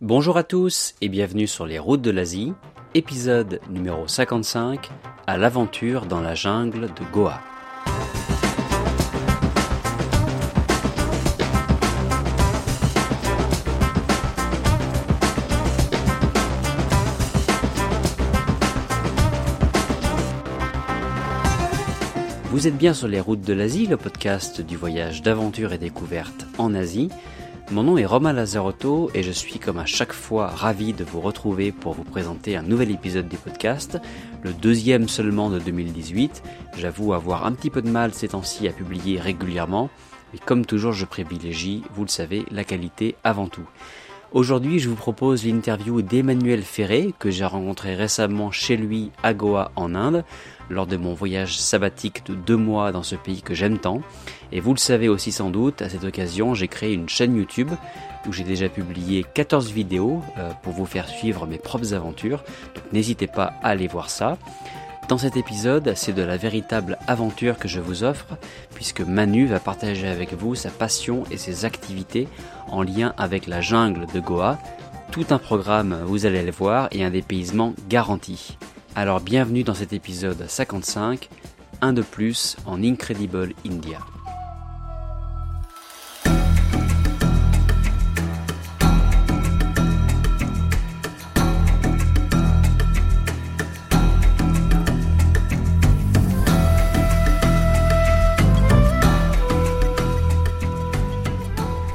[0.00, 2.52] Bonjour à tous et bienvenue sur les routes de l'Asie,
[2.94, 4.90] épisode numéro 55,
[5.28, 7.40] à l'aventure dans la jungle de Goa.
[22.50, 26.46] Vous êtes bien sur les routes de l'Asie, le podcast du voyage d'aventure et découverte
[26.58, 27.10] en Asie.
[27.70, 31.22] Mon nom est Romain Lazarotto et je suis comme à chaque fois ravi de vous
[31.22, 33.98] retrouver pour vous présenter un nouvel épisode du podcast,
[34.42, 36.42] le deuxième seulement de 2018.
[36.76, 39.88] J'avoue avoir un petit peu de mal ces temps-ci à publier régulièrement,
[40.32, 43.66] mais comme toujours je privilégie, vous le savez, la qualité avant tout.
[44.34, 49.70] Aujourd'hui, je vous propose l'interview d'Emmanuel Ferré, que j'ai rencontré récemment chez lui à Goa
[49.76, 50.24] en Inde,
[50.68, 54.00] lors de mon voyage sabbatique de deux mois dans ce pays que j'aime tant.
[54.54, 57.72] Et vous le savez aussi sans doute, à cette occasion, j'ai créé une chaîne YouTube
[58.24, 62.44] où j'ai déjà publié 14 vidéos euh, pour vous faire suivre mes propres aventures.
[62.76, 64.38] Donc n'hésitez pas à aller voir ça.
[65.08, 68.38] Dans cet épisode, c'est de la véritable aventure que je vous offre,
[68.74, 72.28] puisque Manu va partager avec vous sa passion et ses activités
[72.68, 74.58] en lien avec la jungle de Goa.
[75.10, 78.56] Tout un programme, vous allez le voir, et un dépaysement garanti.
[78.94, 81.28] Alors bienvenue dans cet épisode 55,
[81.80, 83.98] un de plus en Incredible India.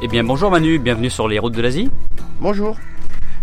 [0.10, 1.90] Bien bonjour Manu, bienvenue sur les routes de l'Asie.
[2.42, 2.76] Bonjour.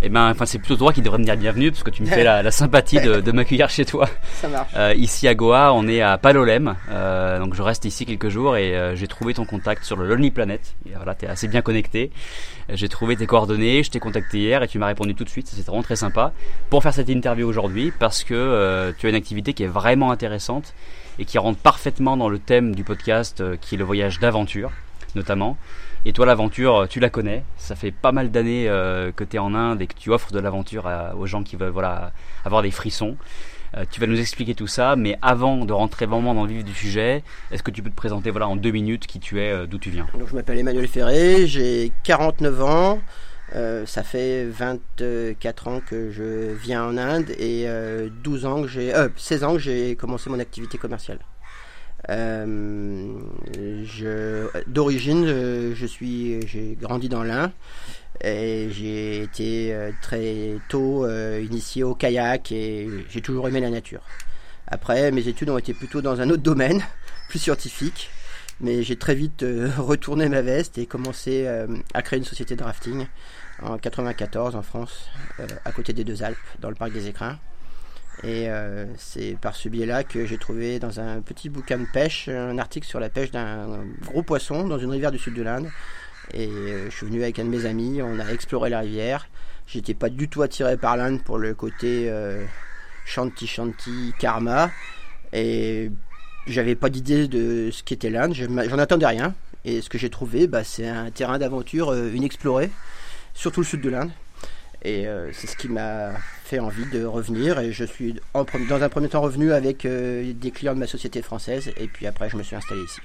[0.02, 2.08] Eh ben, enfin, c'est plutôt toi qui devrais me dire bienvenue parce que tu me
[2.08, 4.08] fais la, la sympathie de, de m'accueillir chez toi.
[4.34, 4.72] Ça marche.
[4.76, 8.56] Euh, ici à Goa, on est à Palolem, euh, donc je reste ici quelques jours
[8.56, 10.74] et euh, j'ai trouvé ton contact sur le Lonely Planet.
[10.86, 12.10] Et voilà, t'es assez bien connecté.
[12.68, 15.46] J'ai trouvé tes coordonnées, je t'ai contacté hier et tu m'as répondu tout de suite.
[15.46, 16.32] C'était vraiment très sympa
[16.68, 20.74] pour faire cette interview aujourd'hui parce que tu as une activité qui est vraiment intéressante
[21.20, 24.72] et qui rentre parfaitement dans le thème du podcast qui est le voyage d'aventure
[25.16, 25.56] notamment.
[26.08, 27.42] Et toi, l'aventure, tu la connais.
[27.56, 30.30] Ça fait pas mal d'années euh, que tu es en Inde et que tu offres
[30.30, 32.12] de l'aventure aux gens qui veulent voilà,
[32.44, 33.16] avoir des frissons.
[33.76, 36.64] Euh, tu vas nous expliquer tout ça, mais avant de rentrer vraiment dans le vif
[36.64, 39.50] du sujet, est-ce que tu peux te présenter voilà, en deux minutes qui tu es,
[39.50, 40.06] euh, d'où tu viens?
[40.16, 43.00] Donc, je m'appelle Emmanuel Ferré, j'ai 49 ans.
[43.54, 48.68] Euh, ça fait 24 ans que je viens en Inde et euh, 12 ans que
[48.68, 51.18] j'ai, euh, 16 ans que j'ai commencé mon activité commerciale.
[52.08, 53.18] Euh,
[54.66, 57.52] d'origine, euh, je suis, j'ai grandi dans l'Ain
[58.22, 64.02] et j'ai été euh, très tôt initié au kayak et j'ai toujours aimé la nature.
[64.68, 66.82] Après, mes études ont été plutôt dans un autre domaine,
[67.28, 68.10] plus scientifique.
[68.58, 69.44] Mais j'ai très vite
[69.78, 71.46] retourné ma veste et commencé
[71.92, 73.06] à créer une société de rafting
[73.62, 75.10] en 94 en France,
[75.66, 77.38] à côté des deux Alpes, dans le parc des Écrins.
[78.22, 82.28] Et euh, c'est par ce biais-là que j'ai trouvé dans un petit bouquin de pêche
[82.28, 85.68] un article sur la pêche d'un gros poisson dans une rivière du sud de l'Inde.
[86.32, 89.28] Et euh, je suis venu avec un de mes amis, on a exploré la rivière.
[89.66, 92.44] J'étais pas du tout attiré par l'Inde pour le côté euh,
[93.04, 94.70] shanty shanty karma.
[95.32, 95.90] Et
[96.46, 99.34] j'avais pas d'idée de ce qu'était l'Inde, j'en attendais rien.
[99.64, 102.70] Et ce que j'ai trouvé, bah, c'est un terrain d'aventure euh, inexploré,
[103.34, 104.10] surtout le sud de l'Inde.
[104.82, 106.10] Et euh, c'est ce qui m'a
[106.44, 107.58] fait envie de revenir.
[107.58, 110.86] Et je suis en dans un premier temps revenu avec euh, des clients de ma
[110.86, 111.72] société française.
[111.76, 113.00] Et puis après, je me suis installé ici.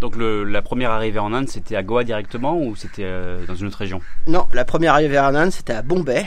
[0.00, 3.54] Donc le, la première arrivée en Inde, c'était à Goa directement ou c'était euh, dans
[3.54, 4.00] une autre région?
[4.26, 6.24] Non, la première arrivée en Inde, c'était à Bombay.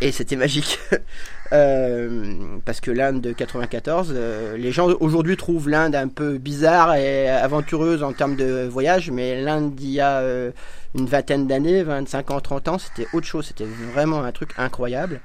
[0.00, 0.78] Et c'était magique.
[1.52, 6.94] Euh, parce que l'Inde de 94, euh, les gens aujourd'hui trouvent l'Inde un peu bizarre
[6.94, 10.50] et aventureuse en termes de voyage, mais l'Inde d'il y a euh,
[10.94, 13.46] une vingtaine d'années, 25 ans, 30 ans, c'était autre chose.
[13.46, 15.20] C'était vraiment un truc incroyable.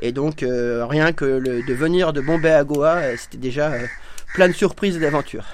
[0.00, 3.72] Et donc, rien que de venir de Bombay à Goa, c'était déjà
[4.32, 5.46] plein de surprises et d'aventures.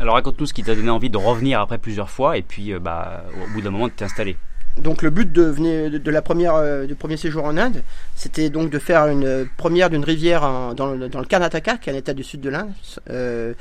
[0.00, 3.22] Alors raconte-nous ce qui t'a donné envie de revenir après plusieurs fois et puis bah,
[3.32, 4.36] au bout d'un moment de t'installer.
[4.78, 7.82] Donc le but de, de, de la première, euh, du premier séjour en Inde,
[8.16, 11.76] c'était donc de faire une euh, première d'une rivière en- dans, le, dans le Karnataka,
[11.78, 12.70] qui est un état du sud de l'Inde,
[13.08, 13.54] euh,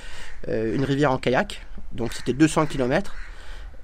[0.49, 1.61] euh, une rivière en kayak.
[1.91, 3.13] Donc c'était 200 km.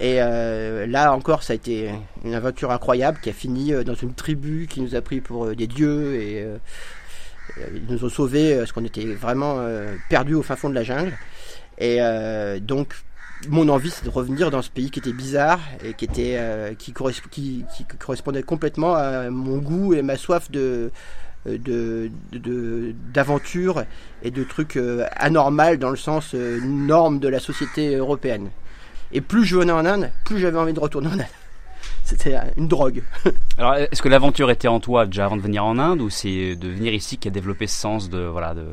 [0.02, 1.90] Et là encore, ça a été
[2.24, 5.66] une aventure incroyable qui a fini dans une tribu qui nous a pris pour des
[5.66, 6.46] dieux et
[7.74, 9.58] ils nous ont sauvés parce qu'on était vraiment
[10.08, 11.12] perdus au fin fond de la jungle.
[11.76, 11.98] Et
[12.62, 12.94] donc
[13.48, 16.74] mon envie, c'est de revenir dans ce pays qui était bizarre et qui était euh,
[16.74, 20.90] qui, corresp- qui, qui correspondait complètement à mon goût et ma soif de
[21.46, 22.10] de-
[23.14, 23.84] d'aventure
[24.22, 28.50] et de trucs euh, anormaux dans le sens euh, norme de la société européenne.
[29.12, 31.24] Et plus je venais en Inde, plus j'avais envie de retourner en Inde.
[32.04, 33.02] c'était une drogue.
[33.58, 36.56] Alors, est-ce que l'aventure était en toi déjà avant de venir en Inde ou c'est
[36.56, 38.66] de venir ici qui a développé ce sens de voilà de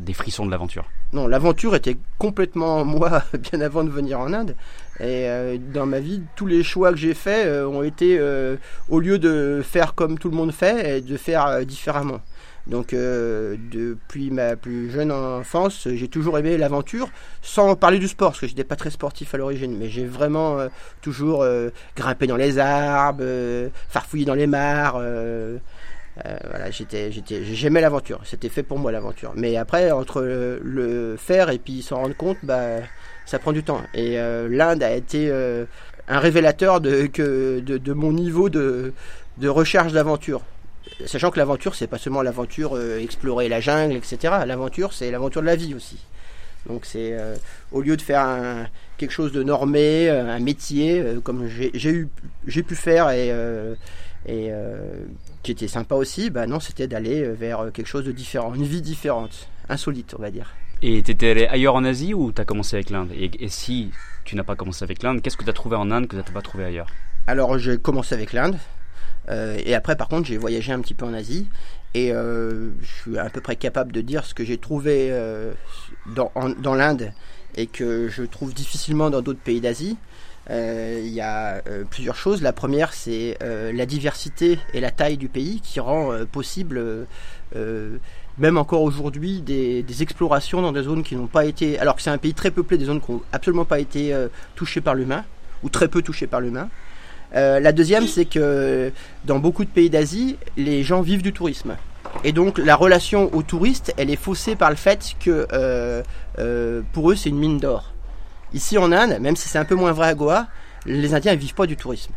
[0.00, 4.56] des frissons de l'aventure Non, l'aventure était complètement moi bien avant de venir en Inde.
[4.98, 8.56] Et euh, dans ma vie, tous les choix que j'ai faits euh, ont été euh,
[8.88, 12.20] au lieu de faire comme tout le monde fait, et de faire différemment.
[12.66, 17.08] Donc depuis ma plus jeune enfance, j'ai toujours aimé l'aventure,
[17.40, 20.58] sans parler du sport, parce que j'étais pas très sportif à l'origine, mais j'ai vraiment
[21.00, 21.44] toujours
[21.96, 23.24] grimpé dans les arbres,
[23.88, 25.00] farfouillé dans les mares.
[26.16, 28.20] Voilà, j'étais, j'étais, j'aimais l'aventure.
[28.24, 29.32] C'était fait pour moi l'aventure.
[29.36, 32.76] Mais après, entre le, faire et puis s'en rendre compte, bah,
[33.26, 33.80] ça prend du temps.
[33.94, 34.16] Et
[34.48, 35.30] l'Inde a été
[36.08, 38.92] un révélateur de, que, de, mon niveau de,
[39.38, 40.42] de recherche d'aventure.
[41.06, 44.34] Sachant que l'aventure, c'est pas seulement l'aventure euh, explorer la jungle, etc.
[44.46, 45.98] L'aventure, c'est l'aventure de la vie aussi.
[46.66, 47.36] Donc c'est euh,
[47.72, 48.68] au lieu de faire
[48.98, 52.08] quelque chose de normé, euh, un métier comme j'ai eu
[52.46, 53.32] j'ai pu faire et
[55.42, 58.82] qui était sympa aussi, bah non, c'était d'aller vers quelque chose de différent, une vie
[58.82, 60.54] différente, insolite, on va dire.
[60.82, 63.10] Et t'étais allé ailleurs en Asie ou t'as commencé avec l'Inde?
[63.14, 63.90] Et, et, si
[64.24, 66.16] tu n'as pas commencé avec l'Inde, qu'est-ce que tu as trouvé en Inde que tu
[66.16, 66.88] n'as pas trouvé ailleurs?
[67.26, 68.56] Alors j'ai commencé avec l'Inde.
[69.28, 71.46] Euh, et après, par contre, j'ai voyagé un petit peu en Asie
[71.94, 75.52] et euh, je suis à peu près capable de dire ce que j'ai trouvé euh,
[76.06, 77.12] dans, dans l'Inde
[77.56, 79.96] et que je trouve difficilement dans d'autres pays d'Asie.
[80.50, 82.42] Il y a plusieurs choses.
[82.42, 87.06] La première, c'est la diversité et la taille du pays qui rend possible,
[88.38, 91.78] même encore aujourd'hui, des, explorations dans des zones qui n'ont pas été.
[91.78, 94.12] Alors que c'est un pays très peuplé, des zones qui n'ont absolument pas été
[94.56, 95.24] touchées par l'humain,
[95.62, 96.68] ou très peu touchées par l'humain.
[97.34, 98.92] Euh, la deuxième, c'est que
[99.24, 101.76] dans beaucoup de pays d'Asie, les gens vivent du tourisme.
[102.24, 106.02] Et donc la relation aux touristes, elle est faussée par le fait que euh,
[106.38, 107.89] euh, pour eux, c'est une mine d'or.
[108.52, 110.46] Ici en Inde, même si c'est un peu moins vrai à Goa,
[110.86, 112.12] les Indiens ne vivent pas du tourisme.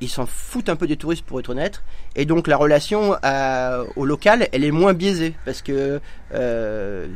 [0.00, 1.82] Ils s'en foutent un peu des touristes pour être honnête.
[2.14, 3.16] Et donc la relation
[3.96, 6.00] au local, elle est moins biaisée parce que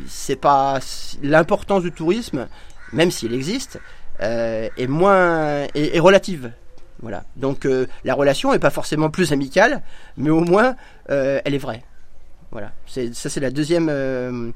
[0.08, 0.80] c'est pas
[1.22, 2.48] l'importance du tourisme,
[2.92, 3.78] même s'il existe,
[4.20, 6.50] est moins est relative.
[7.02, 7.24] Voilà.
[7.36, 9.82] Donc euh, la relation n'est pas forcément plus amicale,
[10.16, 10.76] mais au moins
[11.10, 11.82] euh, elle est vraie.
[12.52, 12.72] Voilà.
[12.86, 14.50] Ça c'est la deuxième, euh,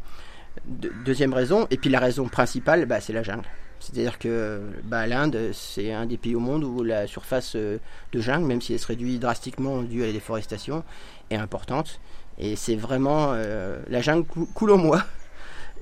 [1.05, 1.67] deuxième raison.
[1.71, 3.49] Et puis la raison principale, bah, c'est la jungle.
[3.81, 7.81] C'est-à-dire que bah, l'Inde, c'est un des pays au monde où la surface de
[8.15, 10.83] jungle, même si elle se réduit drastiquement dû à la déforestation,
[11.31, 12.01] est importante.
[12.39, 15.05] Et c'est vraiment la jungle coule en moi.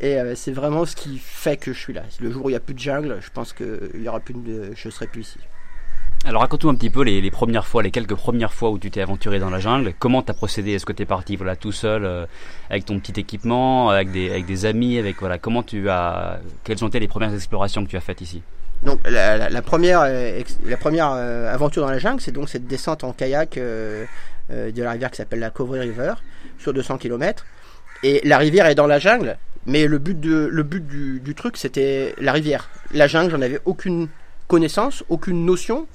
[0.01, 2.03] Et c'est vraiment ce qui fait que je suis là.
[2.21, 4.21] Le jour où il n'y a plus de jungle, je pense que il y aura
[4.21, 5.39] plus de, je serai plus ici.
[6.27, 9.03] Alors raconte-nous un petit peu les, premières fois, les quelques premières fois où tu t'es
[9.03, 9.93] aventuré dans la jungle.
[9.99, 10.73] Comment t'as procédé?
[10.73, 12.25] Est-ce que t'es parti voilà tout seul euh,
[12.71, 16.99] avec ton petit équipement, avec des, amis, avec voilà comment tu as Quelles ont été
[16.99, 18.43] les premières explorations que tu as faites ici?
[18.85, 23.05] Donc la, première, euh, la première euh, aventure dans la jungle, c'est donc cette descente
[23.05, 24.07] en kayak de
[24.49, 26.15] la rivière qui s'appelle la Covry River
[26.59, 27.45] sur 200 km.
[28.03, 29.37] Et la rivière est dans la jungle,
[29.67, 32.71] mais le but, de, le but du, du truc, c'était la rivière.
[32.93, 34.09] La jungle, j'en avais aucune
[34.49, 35.87] connaissance, aucune notion.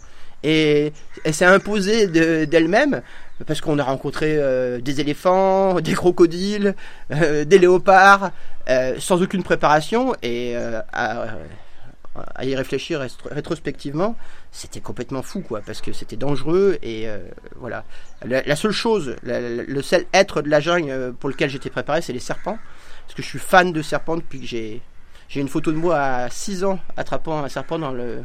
[0.44, 0.94] Et
[1.24, 2.08] elle s'est imposée
[2.46, 3.02] d'elle-même
[3.46, 6.76] parce qu'on a rencontré euh, des éléphants, des crocodiles,
[7.12, 8.32] euh, des léopards,
[8.70, 10.16] euh, sans aucune préparation.
[10.22, 11.28] Et à,
[12.44, 14.16] y réfléchir rétrospectivement,
[14.52, 16.78] c'était complètement fou, quoi, parce que c'était dangereux.
[16.84, 17.08] Et
[17.56, 17.86] voilà.
[18.26, 22.20] La, seule chose, le seul être de la jungle pour lequel j'étais préparé, c'est les
[22.20, 22.58] serpents.
[23.06, 24.82] Parce que je suis fan de serpents depuis que j'ai.
[25.30, 28.24] J'ai une photo de moi à 6 ans attrapant un serpent dans le,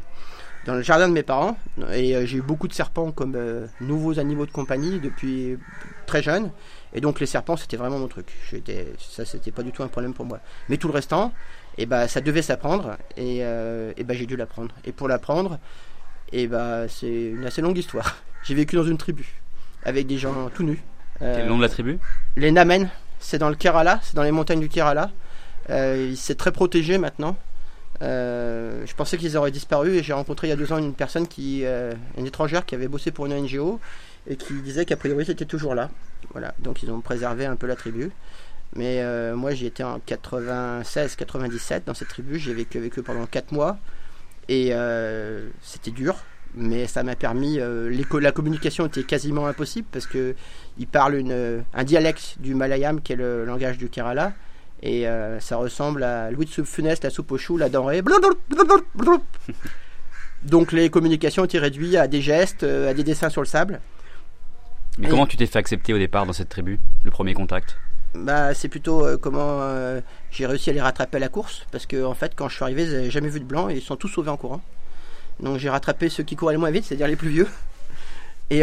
[0.64, 1.56] dans le jardin de mes parents.
[1.92, 5.58] Et euh, j'ai eu beaucoup de serpents comme euh, nouveaux animaux de compagnie depuis
[6.06, 6.50] très jeune.
[6.92, 8.28] Et donc les serpents, c'était vraiment mon truc.
[8.98, 10.40] Ça, c'était pas du tout un problème pour moi.
[10.68, 11.32] Mais tout le restant,
[11.76, 12.96] et eh ben, ça devait s'apprendre.
[13.16, 14.74] Et, euh, et ben, j'ai dû l'apprendre.
[14.84, 15.58] Et pour l'apprendre,
[16.32, 18.16] et ben, c'est une assez longue histoire.
[18.44, 19.40] J'ai vécu dans une tribu
[19.84, 20.82] avec des gens tout nus.
[21.18, 21.98] Quel nom de la tribu?
[22.36, 22.90] Les Namen.
[23.18, 25.10] C'est dans le Kerala, c'est dans les montagnes du Kerala.
[25.66, 27.38] c'est très protégé maintenant.
[28.02, 30.94] Euh, je pensais qu'ils auraient disparu et j'ai rencontré il y a deux ans une
[30.94, 33.80] personne qui, euh, une étrangère qui avait bossé pour une NGO
[34.26, 35.90] et qui disait qu'a priori c'était toujours là.
[36.32, 38.10] Voilà, donc ils ont préservé un peu la tribu.
[38.74, 43.26] Mais euh, moi j'y étais en 96-97 dans cette tribu, j'ai vécu avec eux pendant
[43.26, 43.78] 4 mois
[44.48, 44.72] et
[45.62, 46.16] c'était dur,
[46.54, 47.58] mais ça m'a permis.
[47.58, 50.34] la communication était quasiment impossible parce que
[50.78, 51.24] ils parlent
[51.72, 54.32] un dialecte du Malayam qui est le langage du Kerala
[54.84, 58.02] et euh, ça ressemble à Louis de soupe funeste, la soupe aux choux, la denrée.
[60.42, 63.80] Donc les communications étaient réduites à des gestes, euh, à des dessins sur le sable.
[64.98, 67.78] Mais comment tu t'es fait accepter au départ dans cette tribu, le premier contact?
[68.14, 69.60] Bah, c'est plutôt euh, comment
[70.30, 71.66] j'ai réussi à les rattraper à la course.
[71.72, 73.76] Parce que, en fait, quand je suis arrivé, ils n'avaient jamais vu de blanc et
[73.76, 74.60] ils sont tous sauvés en courant.
[75.40, 77.48] Donc, j'ai rattrapé ceux qui couraient le moins vite, c'est-à-dire les plus vieux.
[78.50, 78.60] Et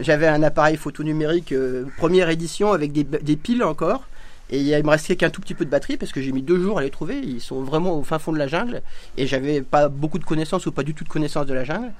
[0.00, 1.52] j'avais un appareil photo numérique
[1.98, 4.04] première édition avec des, des piles encore.
[4.50, 6.60] Et il me restait qu'un tout petit peu de batterie parce que j'ai mis deux
[6.60, 7.18] jours à les trouver.
[7.18, 8.82] Ils sont vraiment au fin fond de la jungle
[9.16, 11.92] et j'avais pas beaucoup de connaissances ou pas du tout de connaissances de la jungle.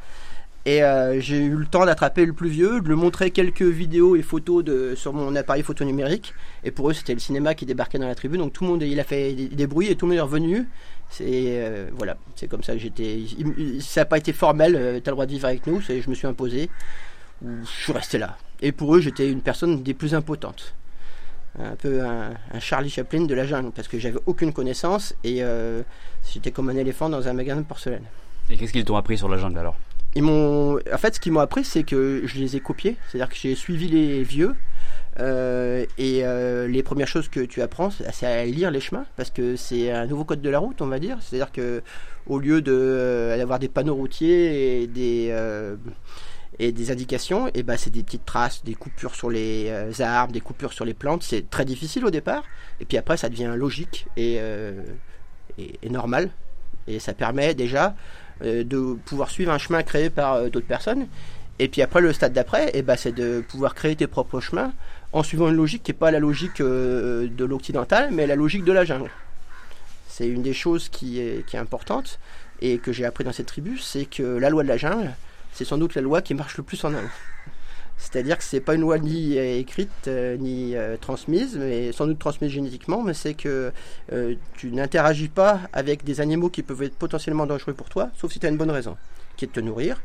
[0.64, 4.16] Et euh, j'ai eu le temps d'attraper le plus vieux, de lui montrer quelques vidéos
[4.16, 4.64] et photos
[4.96, 6.34] sur mon appareil photo numérique.
[6.64, 8.36] Et pour eux, c'était le cinéma qui débarquait dans la tribu.
[8.36, 10.68] Donc tout le monde, il a fait des, bruits et tout le monde est revenu.
[11.08, 11.24] C'est
[11.62, 13.20] euh, voilà, c'est comme ça que j'étais.
[13.80, 14.74] Ça n'a pas été formel.
[14.74, 15.80] euh, T'as le droit de vivre avec nous.
[15.80, 16.68] Je me suis imposé.
[17.44, 18.36] Je suis resté là.
[18.60, 20.74] Et pour eux, j'étais une personne des plus impotentes
[21.58, 25.82] un peu un, Charlie Chaplin de la jungle parce que j'avais aucune connaissance et euh,
[26.32, 28.04] j'étais comme un éléphant dans un magasin de porcelaine.
[28.50, 29.76] Et qu'est-ce qu'ils t'ont appris sur la jungle alors?
[30.14, 33.28] Ils m'ont, en fait, ce qu'ils m'ont appris, c'est que je les ai copiés, c'est-à-dire
[33.28, 34.54] que j'ai suivi les vieux.
[35.18, 39.30] Euh, et euh, les premières choses que tu apprends, c'est à lire les chemins parce
[39.30, 41.18] que c'est un nouveau code de la route, on va dire.
[41.20, 41.82] C'est-à-dire que
[42.26, 45.32] au lieu de d'avoir des panneaux routiers et des
[46.58, 50.32] et des indications, et ben c'est des petites traces, des coupures sur les euh, arbres,
[50.32, 51.22] des coupures sur les plantes.
[51.22, 52.44] C'est très difficile au départ,
[52.80, 54.82] et puis après ça devient logique et, euh,
[55.58, 56.30] et, normal,
[56.86, 57.94] et ça permet déjà
[58.42, 61.06] euh, de pouvoir suivre un chemin créé par d'autres personnes.
[61.58, 64.72] Et puis après le stade d'après, et ben c'est de pouvoir créer tes propres chemins
[65.12, 68.72] en suivant une logique qui n'est pas la logique de l'occidental, mais la logique de
[68.72, 69.10] la jungle.
[70.08, 72.18] C'est une des choses qui est, qui est importante
[72.60, 75.14] et que j'ai appris dans cette tribu, c'est que la loi de la jungle,
[75.56, 77.08] c'est sans doute la loi qui marche le plus en Inde.
[77.96, 82.18] C'est-à-dire que c'est pas une loi ni écrite euh, ni euh, transmise, mais sans doute
[82.18, 83.72] transmise génétiquement, mais c'est que
[84.12, 88.32] euh, tu n'interagis pas avec des animaux qui peuvent être potentiellement dangereux pour toi, sauf
[88.32, 88.98] si tu as une bonne raison,
[89.38, 90.02] qui est de te nourrir,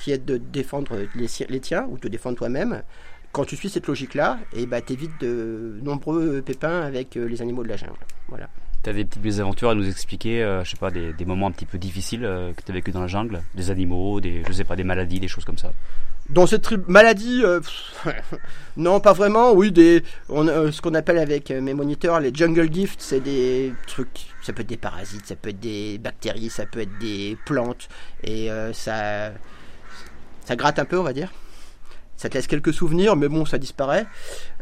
[0.00, 2.82] qui est de défendre les, tiens ou te défendre toi-même.
[3.30, 7.40] Quand tu suis cette logique-là, et eh bah, tu évites de nombreux pépins avec les
[7.40, 7.98] animaux de la jungle.
[8.28, 8.48] Voilà.
[8.82, 11.50] Tu as des petites aventures à nous expliquer, euh, je sais pas, des, moments un
[11.50, 14.52] petit peu difficiles euh, que tu as vécu dans la jungle, des animaux, des, je
[14.52, 15.72] sais pas, des maladies, des choses comme ça.
[16.30, 17.60] Dans cette maladie, euh,
[18.76, 19.52] non, pas vraiment.
[19.52, 24.26] Oui, des, ce qu'on appelle avec mes moniteurs les jungle gifts, c'est des trucs.
[24.42, 27.88] Ça peut être des parasites, ça peut être des bactéries, ça peut être des plantes,
[28.22, 29.32] et ça,
[30.44, 31.30] ça gratte un peu, on va dire
[32.18, 34.06] ça te laisse quelques souvenirs, mais bon, ça disparaît.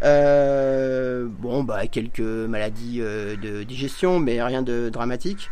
[0.03, 5.51] Euh, bon, bah, quelques maladies euh, de digestion, mais rien de dramatique.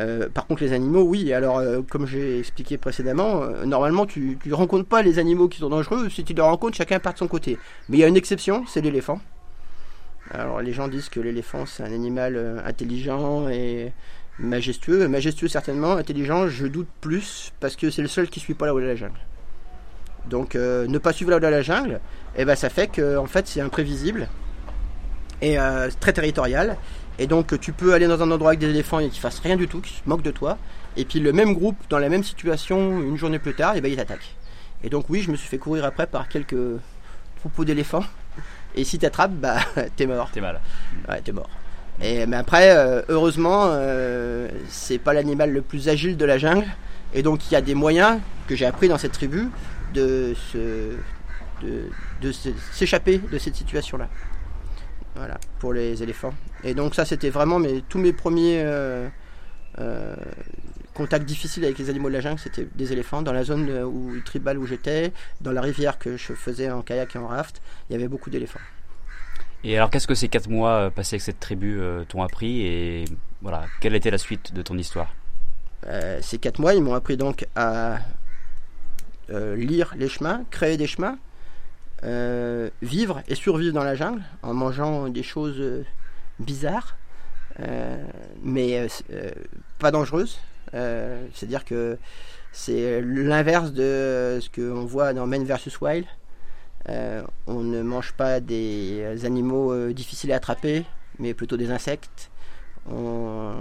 [0.00, 1.32] Euh, par contre, les animaux, oui.
[1.32, 6.10] Alors, comme j'ai expliqué précédemment, normalement, tu ne rencontres pas les animaux qui sont dangereux.
[6.10, 7.56] Si tu les rencontres, chacun part de son côté.
[7.88, 9.20] Mais il y a une exception, c'est l'éléphant.
[10.32, 13.92] Alors, les gens disent que l'éléphant, c'est un animal intelligent et
[14.40, 15.06] majestueux.
[15.06, 15.92] Majestueux, certainement.
[15.92, 18.86] Intelligent, je doute plus, parce que c'est le seul qui suit pas la loi de
[18.86, 19.20] la jungle.
[20.28, 22.00] Donc euh, ne pas suivre la loi de la jungle,
[22.36, 24.28] eh ben, ça fait que en fait c'est imprévisible
[25.42, 26.76] et euh, très territorial.
[27.18, 29.56] Et donc tu peux aller dans un endroit avec des éléphants et qu'ils fassent rien
[29.56, 30.58] du tout, qui se moquent de toi.
[30.96, 33.80] Et puis le même groupe, dans la même situation, une journée plus tard, et eh
[33.80, 34.34] ben, il t'attaque.
[34.82, 36.80] Et donc oui, je me suis fait courir après par quelques
[37.36, 38.04] troupeaux d'éléphants.
[38.74, 39.58] Et si t'attrapes, bah
[39.96, 40.30] t'es mort.
[40.32, 40.60] T'es mal.
[41.08, 41.48] Ouais, t'es mort.
[42.02, 43.72] Et, mais après, euh, heureusement,
[44.68, 46.66] c'est pas l'animal le plus agile de la jungle.
[47.14, 49.48] Et donc il y a des moyens que j'ai appris dans cette tribu
[49.94, 50.34] de
[51.62, 52.32] de,
[52.72, 54.08] s'échapper de cette situation-là.
[55.16, 56.34] Voilà, pour les éléphants.
[56.64, 59.08] Et donc ça, c'était vraiment mes, tous mes premiers euh,
[59.78, 60.16] euh,
[60.92, 63.22] contacts difficiles avec les animaux de la jungle, c'était des éléphants.
[63.22, 67.14] Dans la zone où, tribale où j'étais, dans la rivière que je faisais en kayak
[67.14, 68.60] et en raft, il y avait beaucoup d'éléphants.
[69.62, 73.04] Et alors, qu'est-ce que ces quatre mois euh, passés avec cette tribu t'ont appris et
[73.40, 75.14] voilà, quelle était la suite de ton histoire?
[76.22, 77.98] Ces quatre mois, ils m'ont appris donc à
[79.30, 81.18] euh, lire les chemins, créer des chemins,
[82.02, 85.82] euh, vivre et survivre dans la jungle en mangeant des choses euh,
[86.38, 86.96] bizarres,
[88.42, 88.88] mais
[89.78, 90.40] pas dangereuses.
[90.72, 91.96] C'est-à-dire que
[92.52, 96.06] c'est l'inverse de ce qu'on voit dans Men vs Wild.
[97.46, 100.84] on ne mange pas des animaux difficiles à attraper,
[101.20, 102.30] mais plutôt des insectes.
[102.90, 103.54] On,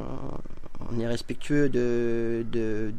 [0.99, 2.43] est respectueux de,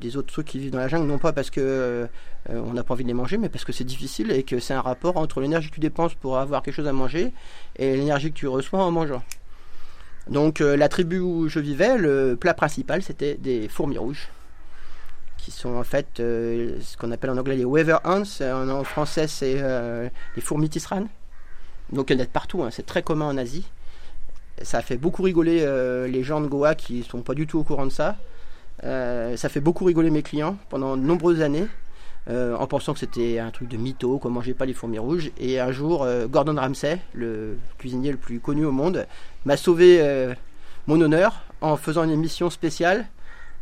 [0.00, 2.09] des autres trucs qui vivent dans la jungle, non pas parce que
[2.50, 4.60] euh, on n'a pas envie de les manger, mais parce que c'est difficile et que
[4.60, 7.32] c'est un rapport entre l'énergie que tu dépenses pour avoir quelque chose à manger
[7.76, 9.22] et l'énergie que tu reçois en mangeant.
[10.28, 14.28] Donc euh, la tribu où je vivais, le plat principal c'était des fourmis rouges,
[15.38, 19.26] qui sont en fait euh, ce qu'on appelle en anglais les weather ants, en, français
[19.26, 19.62] c'est
[20.36, 21.08] les fourmis tisranes.
[21.92, 22.70] Donc il y en a partout, hein.
[22.70, 23.66] c'est très commun en Asie
[24.62, 25.66] ça fait beaucoup rigoler
[26.08, 28.16] les gens de Goa qui sont pas du tout au courant de ça.
[28.82, 31.66] Ça fait beaucoup rigoler mes clients pendant de nombreuses années.
[32.28, 35.31] Euh, en pensant que c'était un truc de mytho, qu'on mangeait pas les fourmis rouges.
[35.38, 39.07] Et un jour, Gordon Ramsay, le cuisinier le plus connu au monde,
[39.45, 40.02] m'a sauvé
[40.87, 43.07] mon honneur en faisant une émission spéciale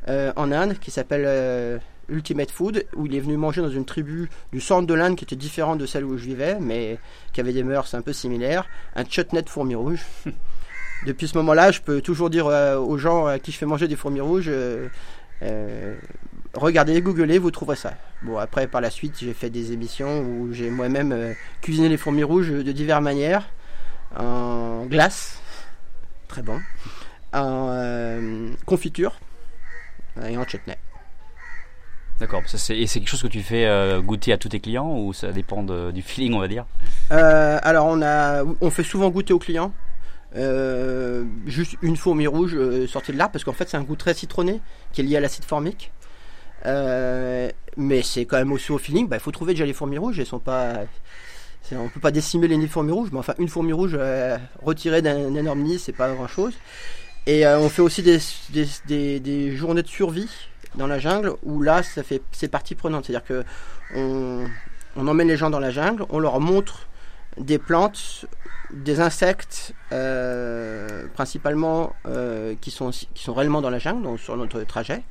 [0.07, 4.61] en Inde qui s'appelle Ultimate Food, où il est venu manger dans une tribu du
[4.61, 6.99] centre de l'Inde qui était différente de celle où je vivais, mais
[7.33, 10.05] qui avait des mœurs un peu similaires, un chutney de fourmis rouges.
[11.07, 13.97] Depuis ce moment-là, je peux toujours dire aux gens à qui je fais manger des
[13.97, 14.51] fourmis rouges,
[16.55, 17.95] regardez, googlez, vous trouverez ça.
[18.23, 22.23] Bon, après, par la suite, j'ai fait des émissions où j'ai moi-même cuisiné les fourmis
[22.23, 23.49] rouges de diverses manières,
[24.17, 25.41] en glace,
[26.29, 26.61] très bon,
[27.33, 29.19] en confiture
[30.27, 30.77] et en chutney.
[32.21, 32.43] D'accord.
[32.45, 35.33] Et c'est quelque chose que tu fais euh, goûter à tous tes clients ou ça
[35.33, 36.67] dépend du feeling, on va dire?
[37.11, 39.73] Euh, Alors, on, a, on fait souvent goûter aux clients.
[40.37, 42.57] Euh, juste une fourmi rouge
[42.87, 45.21] sortie de l'arbre parce qu'en fait c'est un goût très citronné qui est lié à
[45.21, 45.93] l'acide formique.
[46.65, 49.09] Mais c'est quand même aussi au feeling.
[49.09, 50.19] Bah, il faut trouver déjà les fourmis rouges.
[50.19, 50.75] Elles sont pas.
[51.73, 53.99] On peut pas décimer les nids fourmis rouges, mais enfin une fourmi rouge
[54.63, 56.53] retirée d'un énorme nid, c'est pas grand chose.
[57.27, 58.19] Et on fait aussi des,
[58.87, 60.29] des, des journées de survie
[60.75, 63.45] dans la jungle où là c'est partie prenante c'est à dire que
[63.95, 64.47] on,
[64.97, 66.87] emmène les gens dans la jungle on leur montre
[67.39, 68.27] des plantes
[68.73, 74.37] des insectes euh, principalement euh, qui sont qui sont réellement dans la jungle donc sur
[74.37, 75.03] notre trajet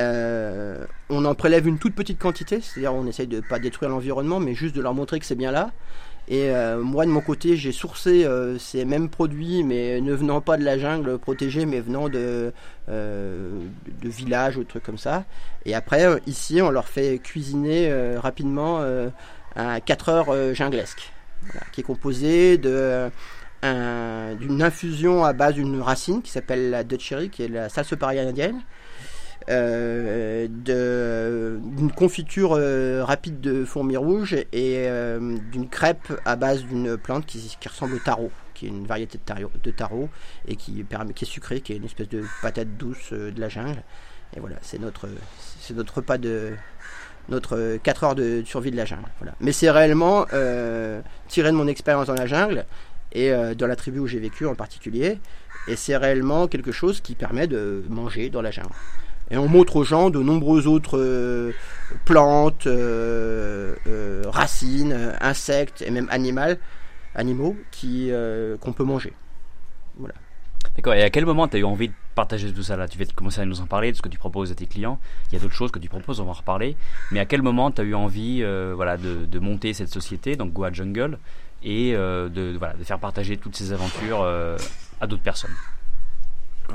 [0.00, 4.40] euh, on en prélève une toute petite quantité c'est-à-dire on essaye de pas détruire l'environnement
[4.40, 5.70] mais juste de leur montrer que c'est bien là.
[6.28, 10.40] Et euh, moi, de mon côté, j'ai sourcé euh, ces mêmes produits, mais ne venant
[10.40, 12.52] pas de la jungle protégée, mais venant de,
[12.86, 13.50] de,
[14.04, 15.24] villages ou trucs comme ça.
[15.64, 18.80] Et après, ici, on leur fait cuisiner rapidement
[19.56, 21.10] un 4 heures junglesque,
[21.72, 23.10] qui est composé d'une
[24.62, 28.60] infusion à base d'une racine qui s'appelle la Dutch Cherry, qui est la salsipari indienne,
[28.60, 28.79] euh,
[29.48, 30.60] d'une
[31.94, 37.56] confiture euh, rapide de fourmis rouges et euh, d'une crêpe à base d'une plante qui,
[37.68, 40.08] ressemble au taro, qui est une variété de taro, de taro
[40.46, 43.82] et qui, est sucrée, qui est une espèce de patate douce de la jungle.
[44.36, 45.08] Et voilà, c'est notre,
[45.94, 46.52] repas de
[47.28, 49.08] notre 4 heures de survie de la jungle.
[49.40, 50.26] Mais c'est réellement
[51.28, 52.66] tiré de mon expérience dans la jungle
[53.12, 55.18] et dans la tribu où j'ai vécu en particulier.
[55.66, 58.70] Et c'est réellement quelque chose qui permet de manger dans la jungle.
[59.30, 61.52] Et on montre aux gens de nombreuses autres euh,
[62.04, 66.56] plantes, euh, euh, racines, insectes et même animaux,
[67.14, 68.10] animaux qui,
[68.60, 69.12] qu'on peut manger.
[70.76, 70.94] D'accord.
[70.94, 72.88] Et à quel moment tu as eu envie de partager tout ça là?
[72.88, 74.98] Tu vas commencer à nous en parler de ce que tu proposes à tes clients.
[75.30, 76.76] Il y a d'autres choses que tu proposes, on va en reparler.
[77.12, 78.42] Mais à quel moment tu as eu envie
[78.74, 81.18] voilà, de, monter cette société, donc Goa Jungle,
[81.62, 84.24] et de faire partager toutes ces aventures
[85.00, 85.54] à d'autres personnes?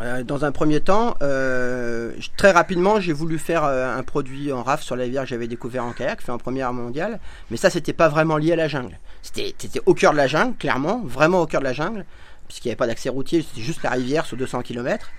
[0.01, 4.63] Euh, dans un premier temps, euh, très rapidement, j'ai voulu faire euh, un produit en
[4.63, 7.19] raf sur la rivière que j'avais découvert en kayak, fait en première mondiale.
[7.49, 8.99] Mais ça, c'était pas vraiment lié à la jungle.
[9.21, 9.53] C'était
[9.85, 12.05] au cœur de la jungle, clairement, vraiment au cœur de la jungle,
[12.47, 15.09] puisqu'il n'y avait pas d'accès routier, c'était juste la rivière sur 200 km.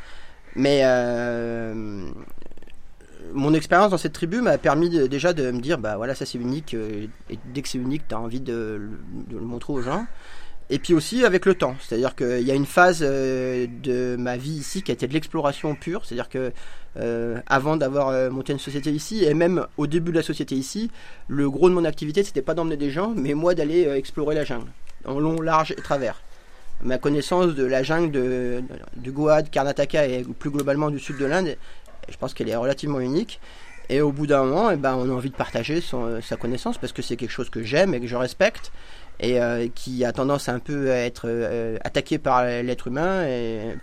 [0.54, 0.82] Mais
[3.34, 6.38] mon expérience dans cette tribu m'a permis déjà de me dire, bah voilà, ça c'est
[6.38, 6.74] unique.
[6.74, 7.10] et
[7.52, 8.80] dès que c'est unique, tu as envie de,
[9.30, 10.06] le montrer aux gens.
[10.68, 14.36] Et puis aussi avec le temps, c'est-à-dire qu'il y a une phase euh, de ma
[14.36, 16.52] vie ici qui a été de l'exploration pure, c'est-à-dire que
[16.96, 20.56] euh, avant d'avoir euh, monté une société ici, et même au début de la société
[20.56, 20.90] ici,
[21.28, 24.42] le gros de mon activité c'était pas d'emmener des gens, mais moi d'aller explorer la
[24.42, 24.66] jungle,
[25.04, 26.20] en long, large et travers.
[26.82, 28.10] Ma connaissance de la jungle
[28.96, 31.56] du Goa, de Karnataka et plus globalement du sud de l'Inde,
[32.08, 33.40] je pense qu'elle est relativement unique.
[33.88, 36.92] Et au bout d'un moment, eh ben, on a envie de partager sa connaissance parce
[36.92, 38.72] que c'est quelque chose que j'aime et que je respecte
[39.20, 43.74] et euh, qui a tendance un peu à être euh, attaqué par l'être humain et,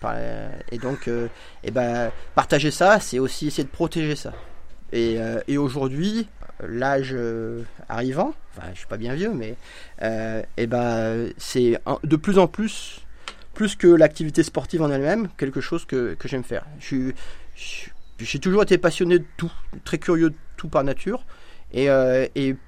[0.82, 1.30] donc et
[1.64, 4.34] eh ben partager ça c'est aussi essayer de protéger ça.
[4.92, 5.18] Et,
[5.58, 6.28] aujourd'hui
[6.62, 7.16] l'âge
[7.90, 9.56] arrivant enfin je suis pas bien vieux mais
[10.58, 13.02] et ben c'est de plus en plus
[13.54, 16.66] plus que l'activité sportive en elle-même quelque chose que, que j'aime faire.
[16.80, 17.12] Je
[18.20, 19.52] j'ai toujours été passionné de tout
[19.84, 21.26] très curieux de tout par nature.
[21.74, 21.88] Et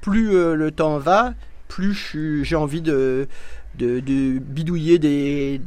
[0.02, 1.34] plus le temps va
[1.76, 3.28] plus j'ai envie de,
[3.78, 5.60] bidouiller, des,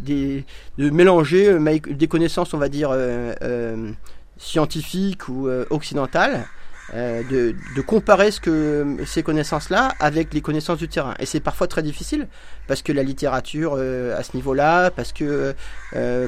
[0.78, 3.90] de mélanger euh, des connaissances, on va dire, euh, euh,
[4.38, 6.46] scientifiques ou occidentales.
[6.94, 7.54] De,
[7.86, 11.14] comparer ce que, ces connaissances-là avec les connaissances du terrain.
[11.18, 12.28] Et c'est parfois très difficile
[12.66, 15.54] parce que la littérature à ce niveau-là, parce que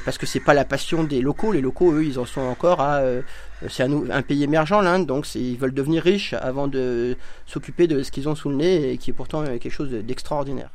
[0.04, 1.52] parce que c'est pas la passion des locaux.
[1.52, 3.02] Les locaux, eux, ils en sont encore à
[3.68, 8.10] c'est un, pays émergent l'Inde, donc ils veulent devenir riches avant de s'occuper de ce
[8.10, 10.70] qu'ils ont sous le nez et qui est pourtant quelque chose d'extraordinaire.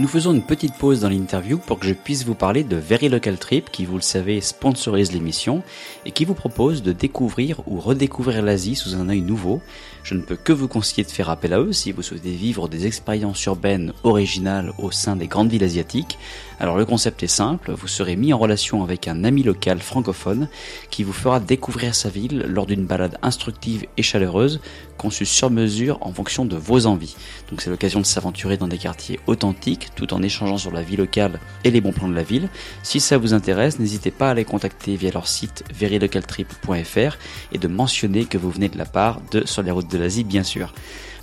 [0.00, 3.08] Nous faisons une petite pause dans l'interview pour que je puisse vous parler de Very
[3.08, 5.64] Local Trip qui, vous le savez, sponsorise l'émission
[6.06, 9.60] et qui vous propose de découvrir ou redécouvrir l'Asie sous un œil nouveau.
[10.02, 12.68] Je ne peux que vous conseiller de faire appel à eux si vous souhaitez vivre
[12.68, 16.18] des expériences urbaines originales au sein des grandes villes asiatiques
[16.60, 20.48] Alors le concept est simple, vous serez mis en relation avec un ami local francophone
[20.90, 24.60] qui vous fera découvrir sa ville lors d'une balade instructive et chaleureuse,
[24.96, 27.16] conçue sur mesure en fonction de vos envies.
[27.50, 30.96] Donc c'est l'occasion de s'aventurer dans des quartiers authentiques tout en échangeant sur la vie
[30.96, 32.48] locale et les bons plans de la ville.
[32.82, 37.16] Si ça vous intéresse, n'hésitez pas à les contacter via leur site verilocaltrip.fr
[37.52, 40.24] et de mentionner que vous venez de la part de Sur les routes de l'Asie
[40.24, 40.72] bien sûr.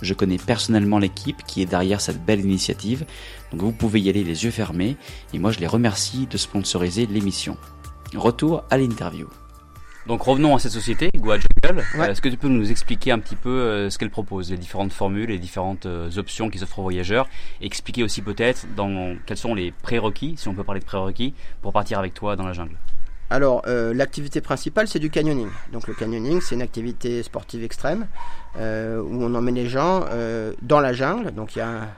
[0.02, 3.06] Je connais personnellement l'équipe qui est derrière cette belle initiative,
[3.52, 4.96] donc vous pouvez y aller les yeux fermés,
[5.32, 7.56] et moi je les remercie de sponsoriser l'émission.
[8.14, 9.28] Retour à l'interview.
[10.06, 11.82] Donc revenons à cette société, Goa Jungle.
[11.98, 12.10] Ouais.
[12.10, 14.92] Est-ce que tu peux nous expliquer un petit peu euh, ce qu'elle propose, les différentes
[14.92, 17.26] formules, les différentes euh, options qui s'offrent aux voyageurs,
[17.60, 21.34] et expliquer aussi peut-être dans quels sont les prérequis, si on peut parler de prérequis,
[21.60, 22.76] pour partir avec toi dans la jungle.
[23.28, 25.48] Alors, euh, l'activité principale, c'est du canyoning.
[25.72, 28.06] Donc, le canyoning, c'est une activité sportive extrême
[28.56, 31.32] euh, où on emmène les gens euh, dans la jungle.
[31.32, 31.88] Donc, il y a un-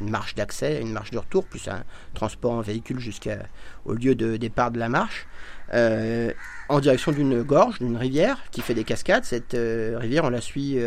[0.00, 1.84] une marche d'accès, une marche de retour, plus un
[2.14, 5.26] transport en véhicule jusqu'au lieu de départ de la marche,
[5.72, 9.24] en direction d'une gorge, d'une rivière qui fait des cascades.
[9.24, 10.78] Cette rivière, on la suit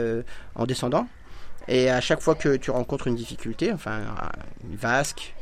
[0.55, 1.07] en descendant.
[1.67, 4.01] Et à chaque fois que tu rencontres une difficulté, enfin
[4.69, 5.33] une vasque,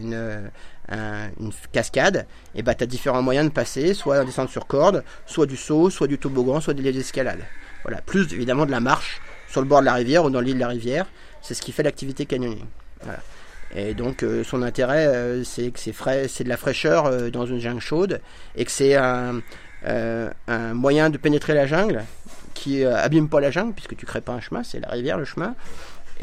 [0.00, 0.50] une,
[0.88, 4.66] un- une cascade, et bah, tu as différents moyens de passer, soit en descente sur
[4.66, 7.40] corde, soit du saut, soit du toboggan, soit de l'escalade.
[7.84, 10.54] Voilà, plus évidemment de la marche sur le bord de la rivière ou dans l'île
[10.54, 11.06] de la rivière,
[11.42, 12.64] c'est ce qui fait l'activité canyoning.
[13.76, 17.30] Et donc euh, son intérêt, euh, c'est que c'est frais, c'est de la fraîcheur euh,
[17.30, 18.20] dans une jungle chaude,
[18.56, 19.40] et que c'est un,
[19.86, 22.04] un moyen de pénétrer la jungle
[22.54, 25.24] qui abîme pas la jungle puisque tu crées pas un chemin, c'est la rivière le
[25.24, 25.54] chemin,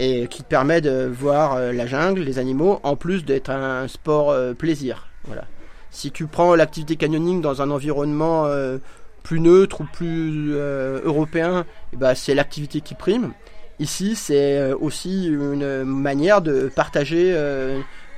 [0.04, 3.88] et qui te permet de voir euh, la jungle, les animaux, en plus d'être un
[3.88, 5.08] sport euh, plaisir.
[5.26, 5.44] Voilà.
[5.92, 8.80] Si tu prends l'activité canyoning dans un environnement euh,
[9.22, 13.34] plus neutre ou plus européen, eh ben, c'est l'activité qui prime.
[13.80, 17.36] Ici, c'est aussi une manière de partager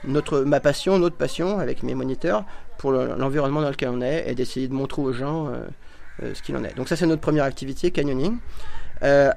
[0.05, 2.45] notre, ma passion, notre passion avec mes moniteurs
[2.77, 5.49] pour le- l'environnement dans lequel on est et d'essayer de montrer aux gens
[6.21, 6.75] ce qu'il en est.
[6.77, 8.37] Donc ça, c'est notre première activité, canyoning.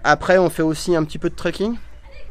[0.05, 1.75] Après, on fait aussi un petit peu de trekking,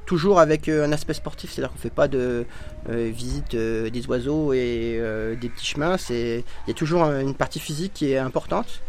[0.06, 2.46] toujours avec euh, un aspect sportif, c'est-à-dire qu'on fait pas de
[2.90, 5.02] euh, visite euh, des oiseaux et
[5.40, 5.98] des petits chemins.
[6.10, 8.82] Il y a toujours une partie physique qui est importante.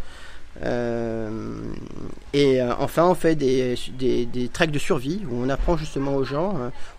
[2.33, 6.55] Et enfin, on fait des, des, de survie où on apprend justement aux gens,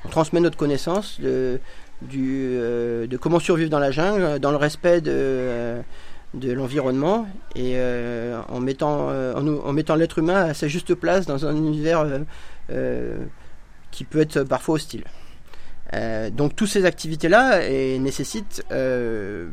[0.05, 1.59] on transmet notre connaissance de,
[2.03, 5.77] de comment survivre dans la jungle, dans le respect de,
[6.35, 7.77] de l'environnement et
[8.47, 12.05] en mettant, en, mettant l'être humain à sa juste place dans un univers
[13.91, 15.03] qui peut être parfois hostile.
[15.93, 17.69] Euh, donc toutes ces activités-là
[17.99, 19.49] nécessitent euh,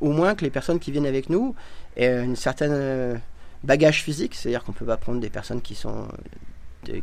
[0.00, 1.54] au moins que les personnes qui viennent avec nous
[1.96, 3.14] aient une certaine euh,
[3.62, 6.08] bagage physique, c'est-à-dire qu'on peut pas prendre des personnes qui sont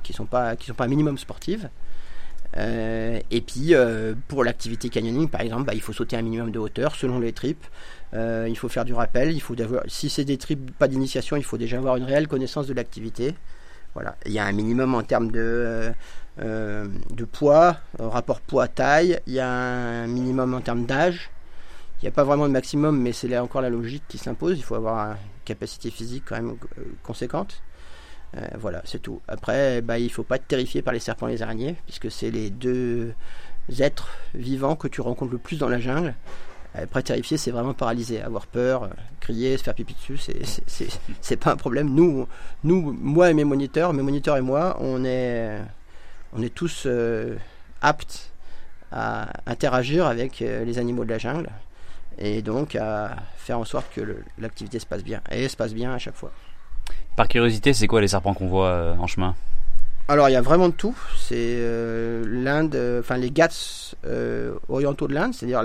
[0.02, 1.70] qui sont pas qui sont pas un minimum sportives.
[2.56, 3.74] Et puis
[4.28, 7.32] pour l'activité canyoning, par exemple, bah, il faut sauter un minimum de hauteur selon les
[7.32, 7.64] tripes.
[8.14, 9.32] Il faut faire du rappel.
[9.32, 12.28] Il faut d'avoir, si c'est des tripes pas d'initiation, il faut déjà avoir une réelle
[12.28, 13.36] connaissance de l'activité.
[13.94, 14.16] Voilà.
[14.26, 15.92] Il y a un minimum en termes de
[16.40, 19.20] de poids, euh, rapport poids-taille.
[19.28, 21.30] Il y a un minimum en termes d'âge.
[22.02, 24.58] Il n'y a pas vraiment de maximum, mais c'est là encore la logique qui s'impose.
[24.58, 27.62] Il faut avoir une capacité physique quand même euh, conséquente.
[28.36, 29.22] Euh, voilà, c'est tout.
[29.28, 32.12] Après, bah, il ne faut pas être terrifié par les serpents et les araignées, puisque
[32.12, 33.14] c'est les deux
[33.80, 36.14] êtres vivants que tu rencontres le plus dans la jungle.
[36.76, 38.22] Après, terrifié, c'est vraiment paralysé.
[38.22, 38.88] Avoir peur, euh,
[39.20, 40.18] crier, se faire pipi dessus,
[40.68, 41.90] c'est- pas un problème.
[41.90, 42.28] Nous,
[42.64, 45.58] moi et mes moniteurs, mes moniteurs et moi, on est,
[46.38, 47.36] on est tous euh,
[47.82, 48.32] aptes
[48.92, 51.50] à interagir avec euh, les animaux de la jungle
[52.18, 54.02] et donc à faire en sorte que
[54.40, 55.22] l'activité se passe bien.
[55.32, 56.32] Et elle se passe bien à chaque fois.
[57.16, 59.36] Par curiosité, c'est quoi les serpents qu'on voit euh, en chemin?
[60.10, 60.96] Alors il y a vraiment de tout.
[61.18, 63.50] C'est euh, l'Inde, euh, enfin les Ghats
[64.06, 65.64] euh, orientaux de l'Inde, c'est-à-dire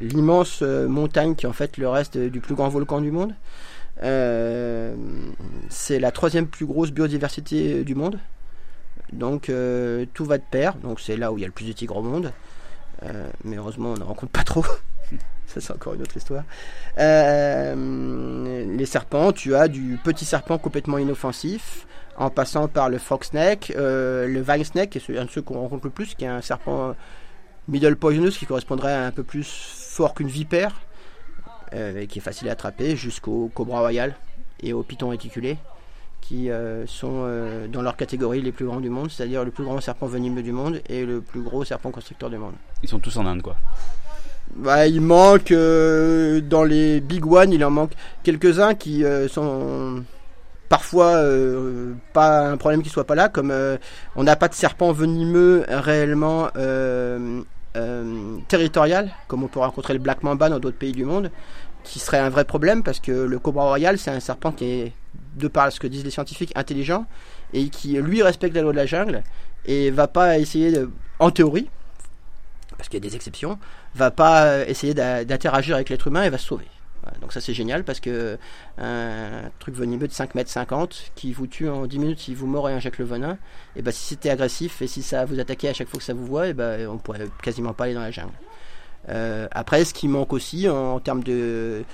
[0.00, 3.34] l'immense montagne qui est en fait le reste du plus grand volcan du monde.
[5.68, 8.18] C'est la troisième plus grosse biodiversité du monde.
[9.12, 10.74] Donc euh, tout va de pair.
[10.76, 12.32] Donc c'est là où il y a le plus de tigres au monde.
[13.02, 14.64] Euh, mais heureusement on n'en rencontre pas trop.
[15.46, 16.44] Ça c'est encore une autre histoire.
[16.98, 23.24] Euh, les serpents, tu as du petit serpent complètement inoffensif en passant par le frog
[23.24, 26.28] snake, le vine snake, qui est un de ceux qu'on rencontre le plus, qui est
[26.28, 26.94] un serpent
[27.66, 30.82] middle poisonous qui correspondrait à un peu plus fort qu'une vipère,
[31.72, 34.14] et qui est facile à attraper, jusqu'au cobra royal
[34.62, 35.56] et au python réticulé,
[36.20, 39.64] qui euh, sont euh, dans leur catégorie les plus grands du monde, c'est-à-dire le plus
[39.64, 42.54] grand serpent venimeux du monde et le plus gros serpent constricteur du monde.
[42.82, 43.56] Ils sont tous en Inde, quoi.
[44.54, 50.02] Bah, il manque euh, dans les big one, il en manque quelques-uns qui sont
[50.68, 51.22] parfois
[52.12, 53.52] pas un problème qu'ils soient pas là, comme
[54.16, 56.48] on n'a pas de serpent venimeux réellement
[58.48, 61.30] territorial, comme on peut rencontrer le Black Mamba dans d'autres pays du monde,
[61.84, 64.92] qui serait un vrai problème parce que le cobra royal, c'est un serpent qui est,
[65.36, 67.06] de par ce que disent les scientifiques, intelligent
[67.52, 69.22] et qui, lui, respecte la loi de la jungle
[69.66, 71.68] et va pas essayer, de, en théorie,
[72.76, 73.58] parce qu'il y a des exceptions,
[73.94, 76.66] va pas essayer d'interagir avec l'être humain et va se sauver.
[77.20, 78.38] donc ça c'est génial parce que
[78.78, 82.46] un truc venimeux de 5 mètres 50 qui vous tue en 10 minutes si vous
[82.46, 83.36] mord et injecte le venin,
[83.76, 86.14] et ben si c'était agressif et si ça vous attaquait à chaque fois que ça
[86.14, 88.32] vous voit, et ben on pourrait quasiment pas aller dans la jungle.
[89.08, 91.84] Euh, après, ce qui manque aussi en, termes de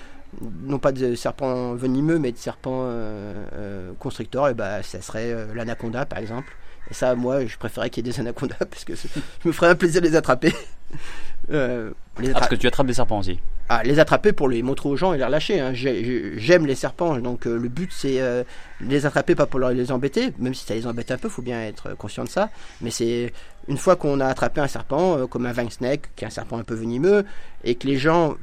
[0.63, 5.35] non pas de serpents venimeux, mais de serpents euh, euh, constricteurs, et ben ça serait
[5.55, 6.53] l'anaconda par exemple.
[6.91, 9.09] Et ça, moi, je préférais qu'il y ait des anacondas parce que je
[9.49, 10.53] me ferais un plaisir de les attraper.
[11.53, 13.39] Euh, les ah, parce que tu attrapes des serpents aussi.
[13.69, 15.61] Ah, les attraper pour les montrer aux gens et les relâcher.
[15.61, 15.75] Hein.
[15.75, 18.43] J'aime les serpents, donc euh, le but c'est euh,
[18.81, 21.63] les attraper, pas pour les embêter, même si ça les embête un peu, faut bien
[21.63, 22.51] être conscient de ça.
[22.81, 23.33] Mais c'est
[23.69, 26.59] une fois qu'on a attrapé un serpent, comme un vine snake, qui est un serpent
[26.59, 27.25] un peu venimeux,
[27.63, 28.35] et que les gens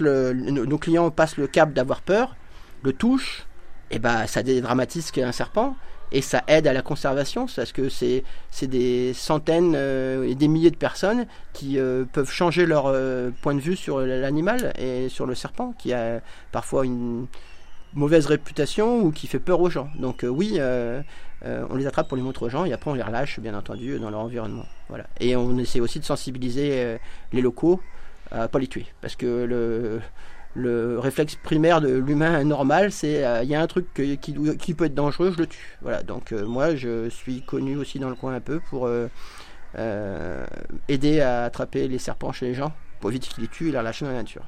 [0.00, 2.36] nos clients passent le cap d'avoir peur,
[2.82, 3.46] le touchent,
[3.90, 5.76] et ben ça dédramatise un serpent
[6.12, 8.24] et ça aide à la conservation parce que c'est
[8.62, 13.54] des centaines euh, et des milliers de personnes qui euh, peuvent changer leur euh, point
[13.54, 16.20] de vue sur l'animal et sur le serpent qui a
[16.52, 17.26] parfois une
[17.94, 19.88] mauvaise réputation ou qui fait peur aux gens.
[19.98, 20.60] Donc oui,
[21.42, 23.98] on les attrape pour les montrer aux gens et après on les relâche bien entendu
[23.98, 24.66] dans leur environnement.
[24.88, 25.06] Voilà.
[25.18, 26.98] Et on essaie aussi de sensibiliser
[27.32, 27.80] les locaux
[28.30, 30.00] à pas les tuer parce que le
[30.54, 34.74] le réflexe primaire de l'humain normal, c'est il euh, y a un truc qui, qui,
[34.74, 35.78] peut être dangereux, je le tue.
[35.82, 40.46] Voilà, donc euh, moi je suis connu aussi dans le coin un peu pour euh,
[40.88, 43.78] aider à attraper les serpents chez les gens, pour éviter qu'ils les tuent et les
[43.78, 44.42] relâcher dans la nature.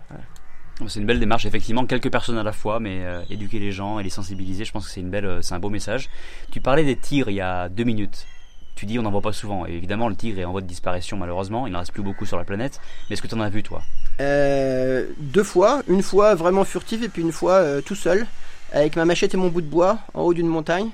[0.88, 4.02] C'est une belle démarche, effectivement, quelques personnes à la fois, mais éduquer les gens et
[4.02, 6.08] les sensibiliser, je pense que c'est un beau message.
[6.50, 8.26] Tu parlais des tigres il y a deux minutes
[8.74, 9.66] tu dis on n'en voit pas souvent.
[9.66, 11.66] Et évidemment, le tigre est en voie de disparition malheureusement.
[11.66, 12.80] Il n'en reste plus beaucoup sur la planète.
[13.08, 13.82] Mais est-ce que tu en as vu toi?
[14.20, 15.82] Euh, Deux fois.
[15.88, 18.26] Une fois vraiment furtive et puis une fois euh, tout seul.
[18.72, 20.88] Avec ma machette et mon bout de bois en haut d'une montagne.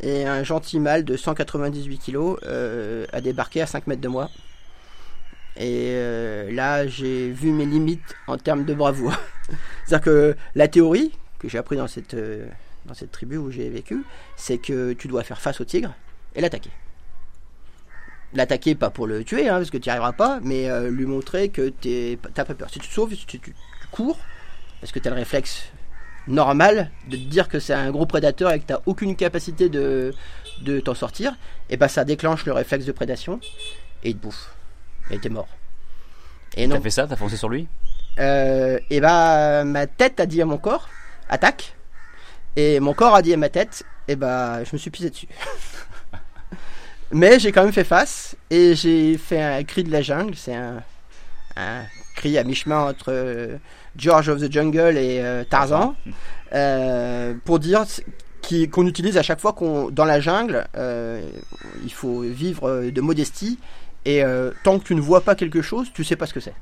[0.00, 4.28] Et un gentil mâle de 198 kg euh, a débarqué à 5 mètres de moi.
[5.56, 5.96] Et
[6.50, 9.14] là, j'ai vu mes limites en termes de bravoure.
[9.86, 12.16] C'est-à-dire que la théorie que j'ai appris dans cette,
[12.86, 14.02] dans cette tribu où j'ai vécu,
[14.34, 15.94] c'est que tu dois faire face au tigre
[16.34, 16.70] et l'attaquer
[18.34, 21.06] l'attaquer pas pour le tuer, hein, parce que tu n'y arriveras pas, mais euh, lui
[21.06, 22.68] montrer que tu n'as pas peur.
[22.70, 23.40] Si tu te sauves, si tu,
[23.90, 24.18] cours,
[24.80, 25.64] parce que tu as le réflexe
[26.26, 29.68] normal de te dire que c'est un gros prédateur et que tu n'as aucune capacité
[29.68, 30.12] de,
[30.62, 31.36] de t'en sortir,
[31.70, 33.40] et ben ça déclenche le réflexe de prédation
[34.02, 34.54] et il te bouffe.
[35.10, 35.48] Et t'es mort.
[36.56, 36.76] Et non.
[36.76, 37.06] T'as fait ça?
[37.06, 37.68] T'as foncé sur lui?
[38.18, 40.88] Euh, Et bah ma tête a dit à mon corps
[41.28, 41.74] attaque,
[42.56, 45.28] et mon corps a dit à ma tête, et bah je me suis pisé dessus.
[47.12, 50.34] Mais j'ai quand même fait face et j'ai fait un cri de la jungle.
[50.34, 50.82] C'est un,
[52.16, 53.56] cri à mi-chemin entre euh,
[53.96, 55.96] George of the Jungle et euh, Tarzan.
[56.52, 57.84] Euh, pour dire
[58.72, 63.58] qu'on utilise à chaque fois qu'on dans la jungle, il faut vivre de modestie
[64.04, 64.22] et
[64.62, 66.54] tant que tu ne vois pas quelque chose, tu sais pas ce que c'est.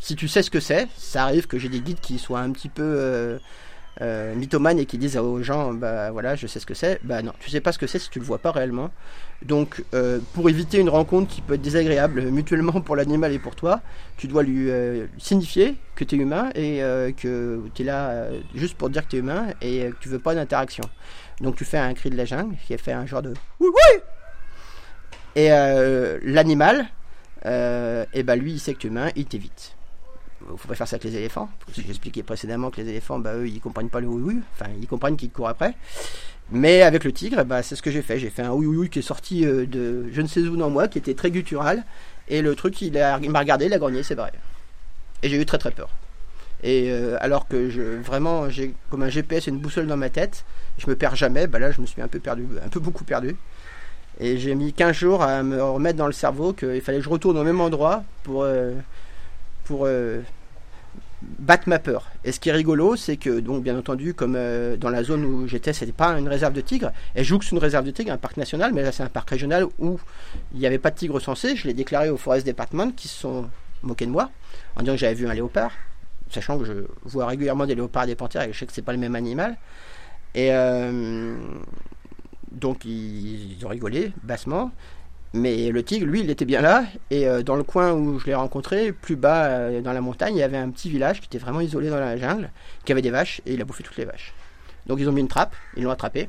[0.00, 2.50] Si tu sais ce que c'est, ça arrive que j'ai des guides qui soient un
[2.50, 3.38] petit peu
[4.00, 4.34] euh,
[4.76, 7.00] et qui disent aux gens bah voilà je sais ce que c'est.
[7.04, 8.90] Bah non tu sais pas ce que c'est si tu le vois pas réellement.
[9.42, 13.54] Donc euh, pour éviter une rencontre qui peut être désagréable mutuellement pour l'animal et pour
[13.54, 13.80] toi
[14.16, 16.78] tu dois lui euh, signifier que tu es humain et
[17.16, 20.18] que tu es là juste pour dire que tu es humain et que tu veux
[20.18, 20.84] pas d'interaction.
[21.40, 24.00] Donc tu fais un cri de la jungle qui fait un genre de oui oui
[25.36, 25.48] et
[26.22, 26.86] l'animal
[27.44, 29.76] et bah lui il sait que tu es humain il t'évite
[30.56, 31.48] faut pas faire ça avec les éléphants.
[31.72, 34.40] J'ai expliqué précédemment que les éléphants, bah, eux, ils comprennent pas le oui.
[34.54, 35.74] Enfin, ils comprennent qu'ils courent après.
[36.50, 38.18] Mais avec le tigre, bah, c'est ce que j'ai fait.
[38.18, 40.88] J'ai fait un oui qui est sorti euh, de je ne sais où dans moi,
[40.88, 41.84] qui était très guttural.
[42.28, 44.32] Et le truc, il m'a regardé, il a grogné, c'est vrai.
[45.22, 45.88] Et j'ai eu très très peur.
[46.62, 50.08] Et euh, alors que je, vraiment, j'ai comme un GPS et une boussole dans ma
[50.08, 50.44] tête,
[50.78, 51.46] je me perds jamais.
[51.46, 53.36] Bah là, je me suis un peu perdu, un peu beaucoup perdu.
[54.20, 57.08] Et j'ai mis 15 jours à me remettre dans le cerveau qu'il fallait que je
[57.08, 58.72] retourne au même endroit pour, euh,
[59.64, 59.86] pour
[61.38, 62.10] battre ma peur.
[62.24, 65.24] Et ce qui est rigolo, c'est que, donc, bien entendu, comme euh, dans la zone
[65.24, 68.18] où j'étais, c'était pas une réserve de tigres, et jouxte une réserve de tigres, un
[68.18, 69.98] parc national, mais là, c'est un parc régional où
[70.52, 71.56] il n'y avait pas de tigres censés.
[71.56, 73.46] Je l'ai déclaré au Forest Department qui se sont
[73.82, 74.30] moqués de moi
[74.76, 75.72] en disant que j'avais vu un léopard,
[76.30, 76.72] sachant que je
[77.04, 79.14] vois régulièrement des léopards et des panthères et je sais que c'est pas le même
[79.14, 79.56] animal.
[80.34, 81.36] Et euh,
[82.50, 84.72] donc, ils ont rigolé bassement.
[85.34, 86.84] Mais le tigre, lui, il était bien là.
[87.10, 90.36] Et euh, dans le coin où je l'ai rencontré, plus bas euh, dans la montagne,
[90.36, 92.50] il y avait un petit village qui était vraiment isolé dans la jungle,
[92.84, 94.32] qui avait des vaches, et il a bouffé toutes les vaches.
[94.86, 96.28] Donc ils ont mis une trappe, ils l'ont attrapé.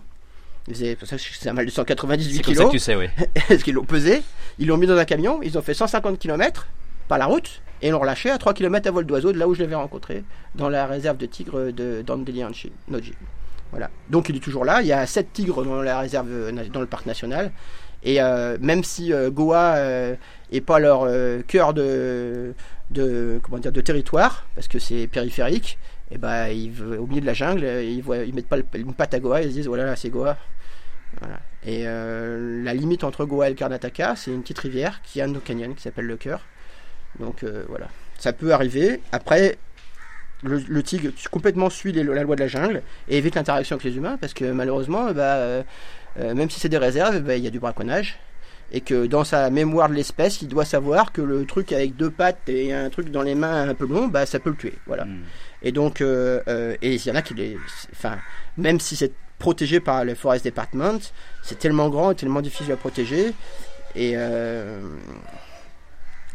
[0.73, 0.97] C'est
[1.45, 2.45] un mal de 198 kg.
[2.47, 3.05] C'est ça que tu sais, oui.
[3.49, 4.23] Est-ce qu'ils l'ont pesé?
[4.57, 6.67] Ils l'ont mis dans un camion, ils ont fait 150 km.
[7.07, 9.53] par la route et l'ont relâché à 3 km à vol d'oiseau de là où
[9.53, 10.23] je l'avais rencontré,
[10.55, 13.13] dans la réserve de tigres de Dandelianchi, Noji.
[13.69, 13.91] Voilà.
[14.09, 14.81] Donc il est toujours là.
[14.81, 16.27] Il y a 7 tigres dans la réserve,
[16.71, 17.51] dans le parc national.
[18.05, 20.15] Et euh, même si euh, Goa euh,
[20.51, 21.07] est pas leur
[21.47, 22.53] cœur de,
[22.91, 25.79] de, comment dire, de territoire, parce que c'est périphérique,
[26.11, 26.47] et eh ben
[26.99, 29.49] au milieu de la jungle, ils, voient, ils mettent pas une patte à Goa, ils
[29.49, 30.37] se disent voilà, là c'est Goa.
[31.65, 35.33] Et la limite entre Goa et le Karnataka, c'est une petite rivière qui a un
[35.33, 36.41] canyon qui s'appelle le Cœur.
[37.19, 37.87] Donc voilà,
[38.19, 39.01] ça peut arriver.
[39.11, 39.57] Après,
[40.43, 44.17] le, tigre complètement suit la loi de la jungle et évite l'interaction avec les humains
[44.21, 45.63] parce que malheureusement, bah,
[46.17, 48.19] euh, euh, même si c'est des réserves, bah, il y a du braconnage
[48.71, 52.10] et que dans sa mémoire de l'espèce, il doit savoir que le truc avec deux
[52.10, 54.73] pattes et un truc dans les mains un peu long, bah, ça peut le tuer.
[54.88, 55.06] Voilà.
[55.06, 55.23] Hmm.
[55.62, 57.58] Et donc, euh, et il y en a qui les.
[57.91, 58.17] Enfin,
[58.58, 60.99] même si c'est protégé par le Forest Department,
[61.43, 63.34] c'est tellement grand et tellement difficile à protéger.
[63.95, 64.15] Et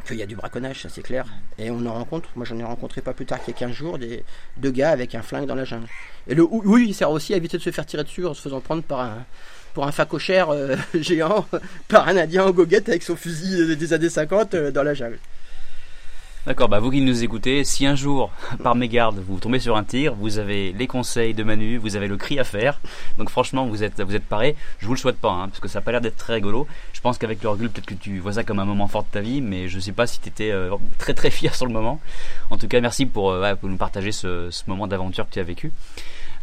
[0.06, 1.26] qu'il y a du braconnage, ça c'est clair.
[1.58, 3.72] Et on en rencontre, moi j'en ai rencontré pas plus tard qu'il y a 15
[3.72, 4.24] jours, des,
[4.56, 5.86] deux gars avec un flingue dans la jungle.
[6.26, 8.42] Et le oui, il sert aussi à éviter de se faire tirer dessus en se
[8.42, 9.24] faisant prendre par un,
[9.74, 11.46] pour un facochère euh, géant,
[11.88, 15.18] par un indien en goguette avec son fusil des années 50 euh, dans la jungle.
[16.46, 18.30] D'accord, bah vous qui nous écoutez, si un jour,
[18.62, 22.08] par mégarde, vous tombez sur un tir, vous avez les conseils de Manu, vous avez
[22.08, 22.80] le cri à faire.
[23.18, 24.56] Donc franchement, vous êtes, vous êtes paré.
[24.78, 26.66] Je vous le souhaite pas, hein, parce que ça n'a pas l'air d'être très rigolo.
[26.94, 29.08] Je pense qu'avec le recul, peut-être que tu vois ça comme un moment fort de
[29.10, 31.72] ta vie, mais je sais pas si tu étais euh, très très fier sur le
[31.74, 32.00] moment.
[32.48, 35.72] En tout cas, merci pour, pour nous partager ce moment d'aventure que tu as vécu.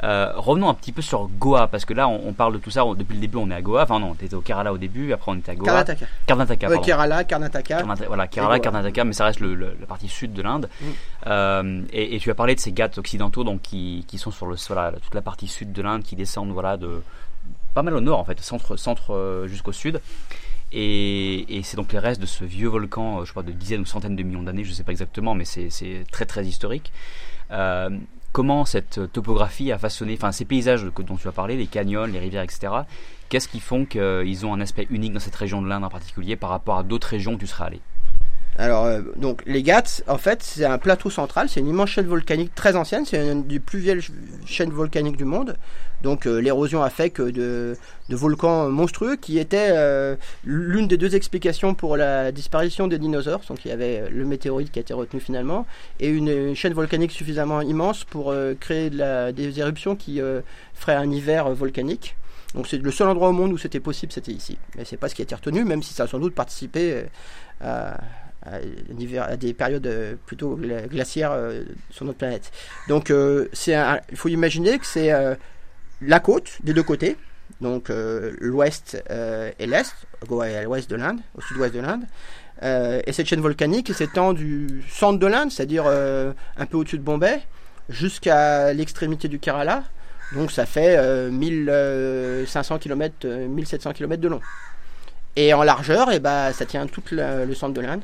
[0.03, 2.83] Euh, revenons un petit peu sur Goa, parce que là, on, parle de tout ça.
[2.95, 3.83] depuis le début, on est à Goa.
[3.83, 5.65] Enfin, non, on était au Kerala au début, après on était à Goa.
[5.65, 6.05] Karnataka.
[6.25, 6.83] Karnataka, pardon.
[6.83, 7.83] Kerala, Karnataka.
[8.07, 10.69] voilà, Kerala, Karnataka, mais ça reste le, la partie sud de l'Inde.
[10.79, 10.85] Mm.
[11.27, 14.55] Euh, et, tu as parlé de ces Ghats occidentaux, donc qui, qui sont sur le,
[14.67, 17.01] voilà, toute la partie sud de l'Inde, qui descendent voilà, de
[17.73, 20.01] pas mal au nord, en fait, centre, centre euh, jusqu'au sud.
[20.73, 23.85] Et, et c'est donc les restes de ce vieux volcan, je crois, de dizaines ou
[23.85, 26.91] centaines de millions d'années, je ne sais pas exactement, mais c'est très très historique.
[27.51, 27.89] Euh,
[28.37, 32.19] comment cette topographie a façonné, enfin ces paysages dont tu as parlé, les canyons, les
[32.19, 32.67] rivières, etc.
[33.29, 36.35] Qu'est-ce qui font qu'ils ont un aspect unique dans cette région de l'Inde en particulier
[36.35, 37.81] par rapport à d'autres régions où tu serais allé?
[38.57, 42.07] Alors, euh, donc les Ghats, en fait, c'est un plateau central, c'est une immense chaîne
[42.07, 44.01] volcanique très ancienne, c'est une des plus vieilles
[44.45, 45.57] chaînes volcaniques du monde.
[46.01, 47.77] Donc, euh, l'érosion a fait que de,
[48.09, 53.41] volcans monstrueux qui étaient euh, l'une des deux explications pour la disparition des dinosaures.
[53.47, 55.67] Donc, il y avait le météorite qui a été retenu finalement,
[55.99, 60.19] et une, chaîne volcanique suffisamment immense pour créer de la, des éruptions qui
[60.73, 62.15] feraient un hiver volcanique.
[62.55, 64.57] Donc c'est le seul endroit au monde où c'était possible, c'était ici.
[64.75, 67.03] Mais c'est pas ce qui a été retenu, même si ça a sans doute participé
[67.61, 67.97] à,
[68.47, 72.51] à, des périodes euh, plutôt glaciaires euh, sur notre planète.
[72.87, 73.75] Donc, euh, c'est
[74.11, 75.11] il faut imaginer que c'est
[76.01, 77.17] la côte des deux côtés,
[77.61, 79.93] donc l'ouest et l'est,
[80.29, 82.03] l'ouest de l'Inde, au sud-ouest de l'Inde.
[83.05, 87.41] et cette chaîne volcanique s'étend du centre de l'Inde, c'est-à-dire un peu au-dessus de Bombay,
[87.89, 89.83] jusqu'à l'extrémité du Kerala.
[90.33, 94.41] Donc ça fait 1500 km, 1700 km de long.
[95.35, 98.01] Et en largeur, eh ben, ça tient tout le centre de l'Inde.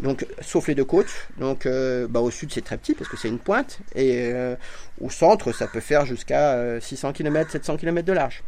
[0.00, 1.28] Donc, sauf les deux côtes.
[1.38, 3.78] Donc, euh, bah, au sud, c'est très petit parce que c'est une pointe.
[3.94, 4.54] Et euh,
[5.00, 8.42] au centre, ça peut faire jusqu'à 600 km, 700 km de large.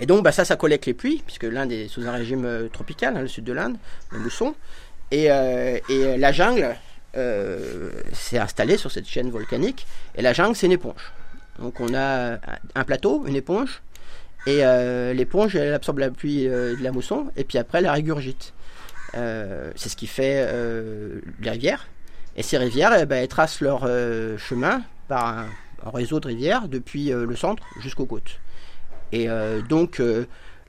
[0.00, 2.68] Et donc, bah, ça, ça collecte les pluies, puisque l'Inde est sous un régime euh,
[2.68, 3.76] tropical, hein, le sud de l'Inde,
[4.10, 4.54] le mousson.
[5.10, 6.74] Et, la jungle
[8.12, 9.86] s'est installée sur cette chaîne volcanique.
[10.16, 11.12] Et la jungle, c'est une éponge.
[11.60, 12.38] Donc, on a
[12.74, 13.82] un plateau, une éponge.
[14.48, 14.62] Et
[15.14, 17.30] l'éponge, elle absorbe la pluie de la mousson.
[17.36, 18.54] Et puis après, elle la régurgite.
[19.16, 21.86] Euh, c'est ce qui fait euh, les rivières.
[22.36, 25.46] Et ces rivières, eh ben, elles tracent leur euh, chemin par un,
[25.92, 28.40] réseau de rivières depuis le centre jusqu'aux côtes.
[29.12, 29.28] Et
[29.68, 30.00] donc,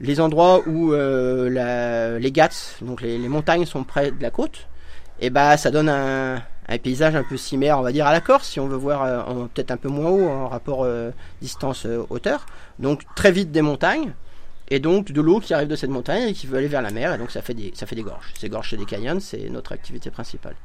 [0.02, 2.50] les endroits où les Ghats,
[2.82, 4.68] donc les, montagnes sont près de la côte,
[5.22, 6.42] eh ben, ça donne un,
[6.84, 9.72] paysage un peu similaire, on va dire, à la Corse, si on veut voir peut-être
[9.72, 10.86] un peu moins haut en rapport
[11.42, 12.46] distance-hauteur.
[12.80, 14.12] Donc très vite des montagnes,
[14.70, 16.92] et donc de l'eau qui arrive de cette montagne et qui veut aller vers la
[16.92, 18.34] mer, et donc ça fait des, ça fait des gorges.
[18.40, 20.56] Ces gorges et des canyons, c'est notre activité principale.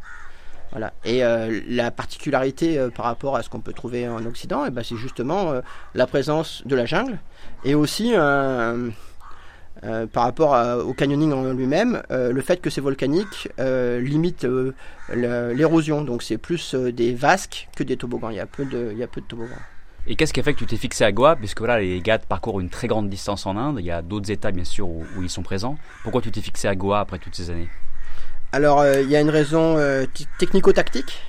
[0.70, 0.92] Voilà.
[1.04, 4.70] Et euh, la particularité euh, par rapport à ce qu'on peut trouver en Occident, eh
[4.70, 5.60] ben, c'est justement euh,
[5.94, 7.18] la présence de la jungle
[7.64, 8.12] et aussi
[10.12, 10.54] par rapport
[10.86, 14.46] au canyoning en lui-même, le fait que c'est volcanique limite
[15.12, 16.02] l'érosion.
[16.02, 18.30] Donc c'est plus des vasques que des toboggans.
[18.30, 19.54] Il y a peu de, il y a peu de toboggans.
[20.10, 21.36] Et qu'est-ce qui a fait que tu t'es fixé à Goa?
[21.36, 23.76] Puisque voilà, les Ghats parcourent une très grande distance en Inde.
[23.78, 25.76] Il y a d'autres États, bien sûr, où, ils sont présents.
[26.02, 27.68] Pourquoi tu t'es fixé à Goa après toutes ces années?
[28.50, 30.06] Alors, euh, il y a une raison euh,
[30.40, 31.22] technico-tactique.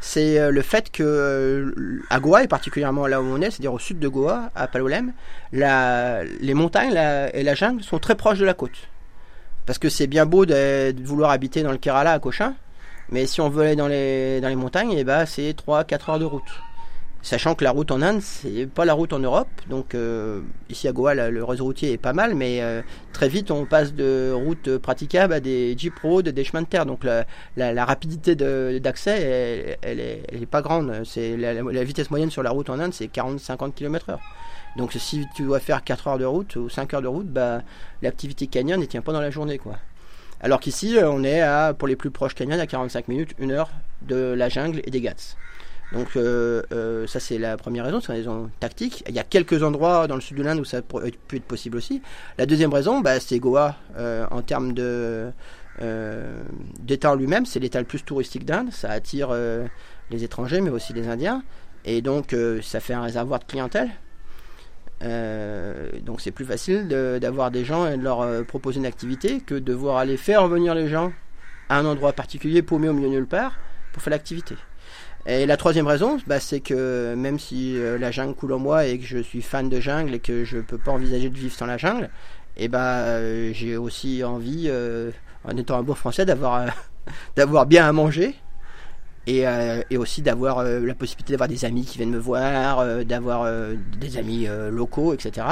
[0.00, 1.72] C'est euh, le fait que
[2.10, 5.14] à Goa, et particulièrement là où on est, c'est-à-dire au sud de Goa, à Palolem,
[5.52, 6.92] les montagnes
[7.32, 8.88] et la jungle sont très proches de la côte.
[9.64, 12.54] Parce que c'est bien beau de, vouloir habiter dans le Kerala à Cochin,
[13.08, 16.18] Mais si on veut aller dans les, dans les montagnes, et bah, c'est 3-4 heures
[16.18, 16.50] de route.
[17.22, 19.48] Sachant que la route en Inde, c'est pas la route en Europe.
[19.68, 20.40] Donc euh,
[20.70, 22.80] ici à Goa, le réseau routier est pas mal, mais euh,
[23.12, 26.86] très vite on passe de routes praticables à des jeep roads, des chemins de terre.
[26.86, 31.02] Donc la, la, rapidité d'accès, elle, elle, est, pas grande.
[31.04, 34.18] C'est la, la, vitesse moyenne sur la route en Inde, c'est 40-50 km/h.
[34.76, 37.62] Donc si tu dois faire 4 heures de route ou 5 heures de route, bah,
[38.00, 39.58] l'activité canyon ne tient pas dans la journée.
[39.58, 39.76] quoi.
[40.40, 43.70] Alors qu'ici, on est à, pour les plus proches canyons à 45 minutes, 1 heure
[44.02, 45.36] de la jungle et des Ghats.
[45.92, 49.02] Donc euh, euh, ça c'est la première raison, c'est une raison tactique.
[49.08, 51.76] Il y a quelques endroits dans le sud de l'Inde où ça peut être possible
[51.76, 52.00] aussi.
[52.38, 55.30] La deuxième raison, bah, c'est Goa euh, en termes de
[56.80, 58.70] d'État en lui-même, c'est l'État le plus touristique d'Inde.
[58.70, 59.30] Ça attire
[60.10, 61.42] les étrangers, mais aussi les Indiens,
[61.86, 63.88] et donc ça fait un réservoir de clientèle.
[65.00, 69.60] donc c'est plus facile d'avoir des gens et de leur proposer une activité que de
[69.60, 71.14] devoir aller faire venir les gens
[71.70, 73.54] à un endroit particulier paumé au milieu nulle part
[73.94, 74.56] pour faire l'activité.
[75.26, 78.86] Et la troisième raison, bah, c'est que même si euh, la jungle coule en moi
[78.86, 81.54] et que je suis fan de jungle et que je peux pas envisager de vivre
[81.54, 82.10] sans la jungle,
[82.56, 85.10] et eh bah, euh, j'ai aussi envie, euh,
[85.44, 86.24] en étant un bon français,
[87.36, 88.34] d'avoir bien à manger
[89.26, 89.44] et,
[89.90, 93.48] et aussi d'avoir la possibilité d'avoir des amis qui viennent me voir, d'avoir
[93.98, 95.46] des amis locaux, etc.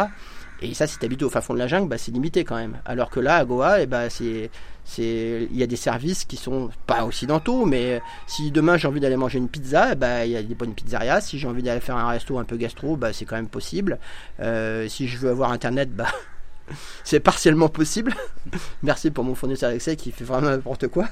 [0.61, 2.57] Et ça, si tu habites au fin fond de la jungle, bah, c'est limité quand
[2.57, 2.79] même.
[2.85, 4.51] Alors que là, à Goa, eh bah, c'est,
[4.97, 9.17] il y a des services qui sont pas occidentaux, mais si demain j'ai envie d'aller
[9.17, 11.21] manger une pizza, bah, il y a des bonnes pizzerias.
[11.21, 13.99] Si j'ai envie d'aller faire un resto un peu gastro, bah, c'est quand même possible.
[14.41, 16.07] Euh, si je veux avoir internet, bah,
[17.05, 18.15] c'est partiellement possible.
[18.83, 21.07] Merci pour mon fournisseur d'accès qui fait vraiment n'importe quoi.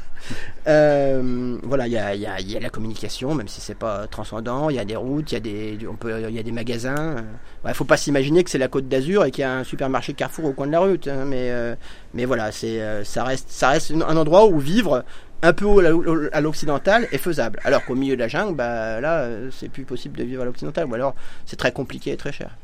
[0.66, 4.70] Euh, voilà, il y a, la communication, même si c'est pas transcendant.
[4.70, 7.16] Il y a des routes, il y a des, magasins.
[7.64, 9.64] Il ne faut pas s'imaginer que c'est la Côte d'Azur et qu'il y a un
[9.64, 11.08] supermarché Carrefour au coin de la route.
[11.08, 11.74] Hein, mais, euh,
[12.14, 15.04] mais voilà, c'est, euh, ça reste, ça reste un endroit où vivre
[15.42, 17.60] un peu à l'occidental est faisable.
[17.64, 20.86] Alors qu'au milieu de la jungle, bah, là, c'est plus possible de vivre à l'occidental.
[20.86, 22.56] Ou alors, c'est très compliqué et très cher.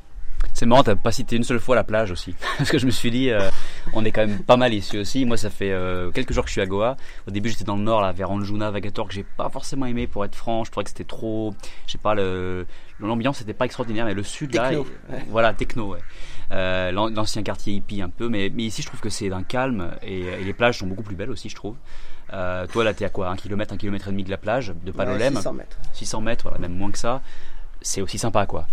[0.62, 2.36] C'est marrant, t'as pas cité une seule fois la plage aussi.
[2.58, 3.50] Parce que je me suis dit, euh,
[3.94, 5.24] on est quand même pas mal ici aussi.
[5.24, 6.96] Moi, ça fait euh, quelques jours que je suis à Goa.
[7.26, 10.06] Au début, j'étais dans le nord, là, vers Anjuna, Vagator, que j'ai pas forcément aimé,
[10.06, 10.62] pour être franc.
[10.62, 11.52] Je trouvais que c'était trop.
[11.88, 12.64] Je sais pas, le,
[13.00, 14.70] l'ambiance était pas extraordinaire, mais le sud, là.
[15.30, 15.98] Voilà, techno, ouais.
[16.52, 18.28] Euh, l'ancien quartier hippie un peu.
[18.28, 21.16] Mais, mais ici, je trouve que c'est d'un calme et, les plages sont beaucoup plus
[21.16, 21.74] belles aussi, je trouve.
[22.28, 23.30] toi, là, t'es à quoi?
[23.30, 25.78] Un kilomètre, un kilomètre et demi de la plage, de Palolem 600 mètres.
[25.94, 27.20] 600 mètres, voilà, même moins que ça.
[27.80, 28.68] C'est aussi sympa, quoi.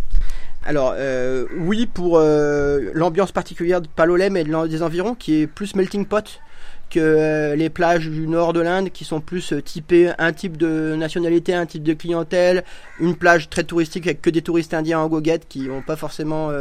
[0.66, 5.74] Alors euh, oui pour euh, l'ambiance particulière de Palolem et des environs qui est plus
[5.76, 6.42] melting pot
[6.90, 10.96] que euh, les plages du nord de l'Inde qui sont plus typées un type de
[10.96, 12.64] nationalité, un type de clientèle,
[13.00, 16.52] une plage très touristique avec que des touristes indiens en goguette qui n'ont pas forcément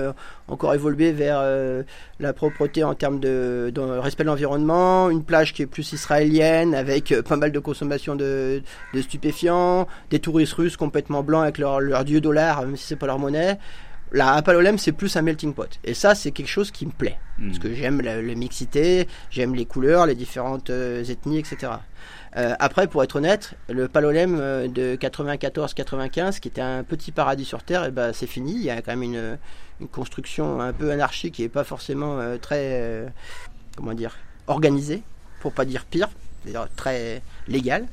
[0.47, 1.43] encore évolué vers
[2.21, 7.15] la propreté en termes de, respect de l'environnement, une plage qui est plus israélienne avec
[7.23, 8.61] pas mal de consommation de,
[9.01, 13.07] stupéfiants, des touristes russes complètement blancs avec leur, leur dieu dollar même si c'est pas
[13.07, 13.59] leur monnaie
[14.13, 15.79] la Apalolem, c'est plus un melting pot.
[15.85, 17.19] Et ça, c'est quelque chose qui me plaît.
[17.39, 17.49] Hmm.
[17.49, 21.73] Parce que j'aime la, mixité, j'aime les couleurs, les différentes euh, ethnies, etc.
[22.37, 27.45] Euh, après, pour être honnête, le Palolem euh, de 94-95, qui était un petit paradis
[27.45, 28.53] sur Terre, et eh ben, c'est fini.
[28.53, 29.39] Il y a quand même une,
[29.93, 33.07] construction un peu anarchique n'est pas forcément très,
[33.77, 34.17] comment dire,
[34.49, 35.05] organisée,
[35.39, 36.09] pour pas dire pire,
[36.43, 37.87] c'est-à-dire très légal.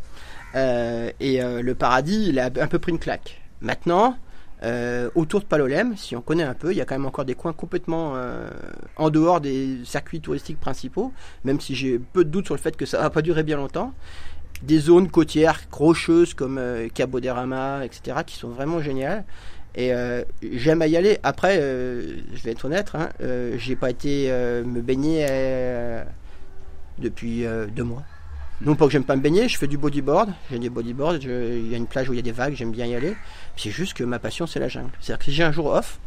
[0.56, 3.40] et le paradis, il a un peu pris une claque.
[3.62, 4.18] Maintenant,
[4.66, 7.26] euh, autour de Palolem, si on connaît un peu, il y a quand même encore
[7.26, 8.50] des coins complètement euh,
[8.96, 11.14] en dehors des circuits touristiques principaux,
[11.44, 13.58] même si j'ai peu de doutes sur le fait que ça va pas durer bien
[13.58, 13.94] longtemps.
[14.64, 19.24] Des zones côtières rocheuses comme euh, Cabo de Rama, etc., qui sont vraiment géniales.
[19.78, 19.92] Et
[20.54, 21.20] j'aime à y aller.
[21.22, 23.10] Après, je vais être honnête, hein,
[23.58, 25.28] j'ai pas été me baigner
[26.98, 27.44] depuis
[27.76, 28.04] deux mois.
[28.62, 31.70] Non pas que j'aime pas me baigner, je fais du bodyboard, j'ai des bodyboards, il
[31.70, 33.16] y a une plage où il y a des vagues, j'aime bien y aller.
[33.58, 34.92] C'est juste que ma passion c'est la jungle.
[35.02, 36.00] C'est-à-dire que si j'ai un jour off,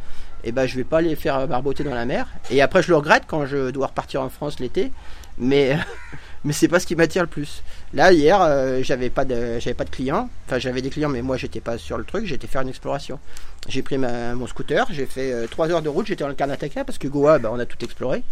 [0.45, 2.29] et eh ben je vais pas aller faire barboter dans la mer.
[2.51, 4.93] Et après je le regrette quand je dois repartir en France l'été,
[5.37, 5.77] mais
[6.45, 7.63] mais c'est pas ce qui m'attire le plus.
[7.93, 11.37] Là hier euh, j'avais pas de pas de clients, enfin j'avais des clients mais moi
[11.37, 13.19] j'étais pas sur le truc, j'étais faire une exploration.
[13.69, 16.85] J'ai pris mon scooter, j'ai fait 3 euh, heures de route, j'étais dans le Karnataka
[16.85, 18.23] parce que Goa ben, on a tout exploré.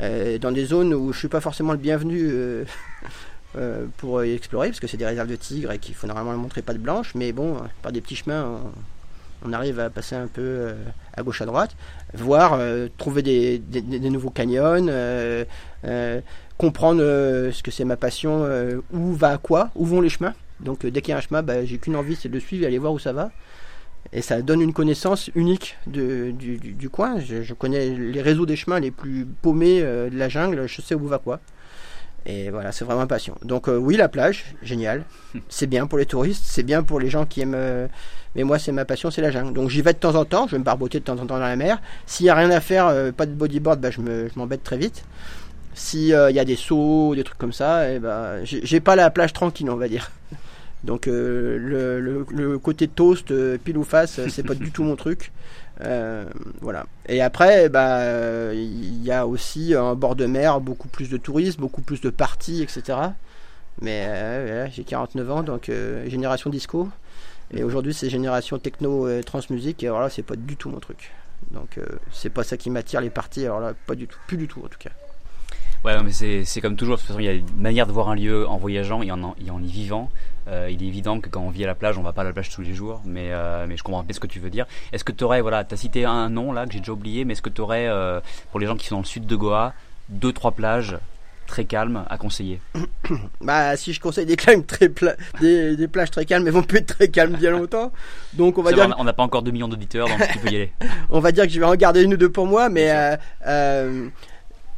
[0.00, 2.30] Euh, dans des zones où je suis pas forcément le bienvenu
[3.58, 6.34] Euh, pour y explorer, parce que c'est des réserves de tigres et qu'il faut normalement
[6.38, 8.58] montrer pas de blanche, mais bon, par des petits chemins,
[9.44, 10.74] on, arrive à passer un peu euh,
[11.14, 11.76] à gauche à droite,
[12.14, 13.60] voir, euh, trouver des,
[14.08, 14.86] nouveaux canyons,
[16.56, 18.48] comprendre ce que c'est ma passion,
[18.90, 20.34] où va quoi, où vont les chemins.
[20.60, 22.64] Donc dès qu'il y a un chemin, bah, j'ai qu'une envie, c'est de le suivre
[22.64, 23.32] et aller voir où ça va.
[24.14, 27.20] Et ça donne une connaissance unique du, du, coin.
[27.20, 30.94] Je, je, connais les réseaux des chemins les plus paumés de la jungle, je sais
[30.94, 31.40] où va quoi.
[32.26, 33.36] Et voilà, c'est vraiment passion.
[33.42, 35.04] Donc oui, la plage, génial.
[35.48, 37.56] C'est bien pour les touristes, c'est bien pour les gens qui aiment...
[38.36, 39.54] mais moi, c'est ma passion, c'est la jungle.
[39.54, 41.38] Donc j'y vais de temps en temps, je vais me barboter de temps en temps
[41.38, 41.80] dans la mer.
[42.06, 44.00] S'il n'y a rien à faire, pas de bodyboard, bah, je
[44.36, 45.04] m'embête très vite.
[45.74, 49.10] S'il y a des sauts, des trucs comme ça, et eh bah, j'ai pas la
[49.10, 50.10] plage tranquille, on va dire.
[50.84, 51.58] Donc euh,
[52.00, 55.32] le, le, côté toast, euh, pile ou face, euh, c'est pas du tout mon truc.
[56.60, 56.86] voilà.
[57.08, 61.60] Et après, bah, il y a aussi un bord de mer, beaucoup plus de tourisme,
[61.60, 62.98] beaucoup plus de parties, etc.
[63.80, 65.70] Mais j'ai 49 ans, donc
[66.06, 66.88] génération disco.
[67.54, 69.82] Et aujourd'hui, c'est génération techno et transmusique.
[69.82, 71.12] Et alors là, c'est pas du tout mon truc.
[71.50, 71.78] Donc
[72.12, 73.44] c'est pas ça qui m'attire les parties.
[73.44, 74.90] Alors là, pas du tout, plus du tout en tout cas.
[75.84, 76.96] Ouais, mais c'est comme toujours.
[76.96, 79.10] De toute façon, il y a une manière de voir un lieu en voyageant et
[79.10, 80.10] en, et en y vivant.
[80.48, 82.24] Euh, il est évident que quand on vit à la plage, on va pas à
[82.24, 84.50] la plage tous les jours, mais, euh, mais je comprends bien ce que tu veux
[84.50, 84.66] dire.
[84.92, 87.24] Est-ce que tu aurais, voilà, tu as cité un nom là que j'ai déjà oublié,
[87.24, 88.20] mais est-ce que tu aurais, euh,
[88.50, 89.72] pour les gens qui sont dans le sud de Goa,
[90.08, 90.96] deux, trois plages
[91.46, 92.60] très calmes à conseiller?
[93.40, 94.88] Bah, si je conseille des, calmes très
[95.40, 97.92] des, des, plages très calmes, elles vont plus être très calmes bien longtemps.
[98.34, 98.94] Donc on va dire.
[98.98, 100.72] on n'a pas encore 2 millions d'auditeurs, donc tu peux y aller.
[101.10, 102.90] on va dire que je vais en garder une ou deux pour moi, mais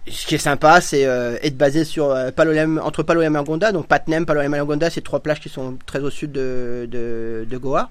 [0.06, 3.72] ce qui est sympa, c'est euh, être basé sur euh, Palolem, entre Palolem et Angonda.
[3.72, 7.46] Donc Patnem, Palolem et Angonda, c'est trois plages qui sont très au sud de, de,
[7.48, 7.90] de Goa.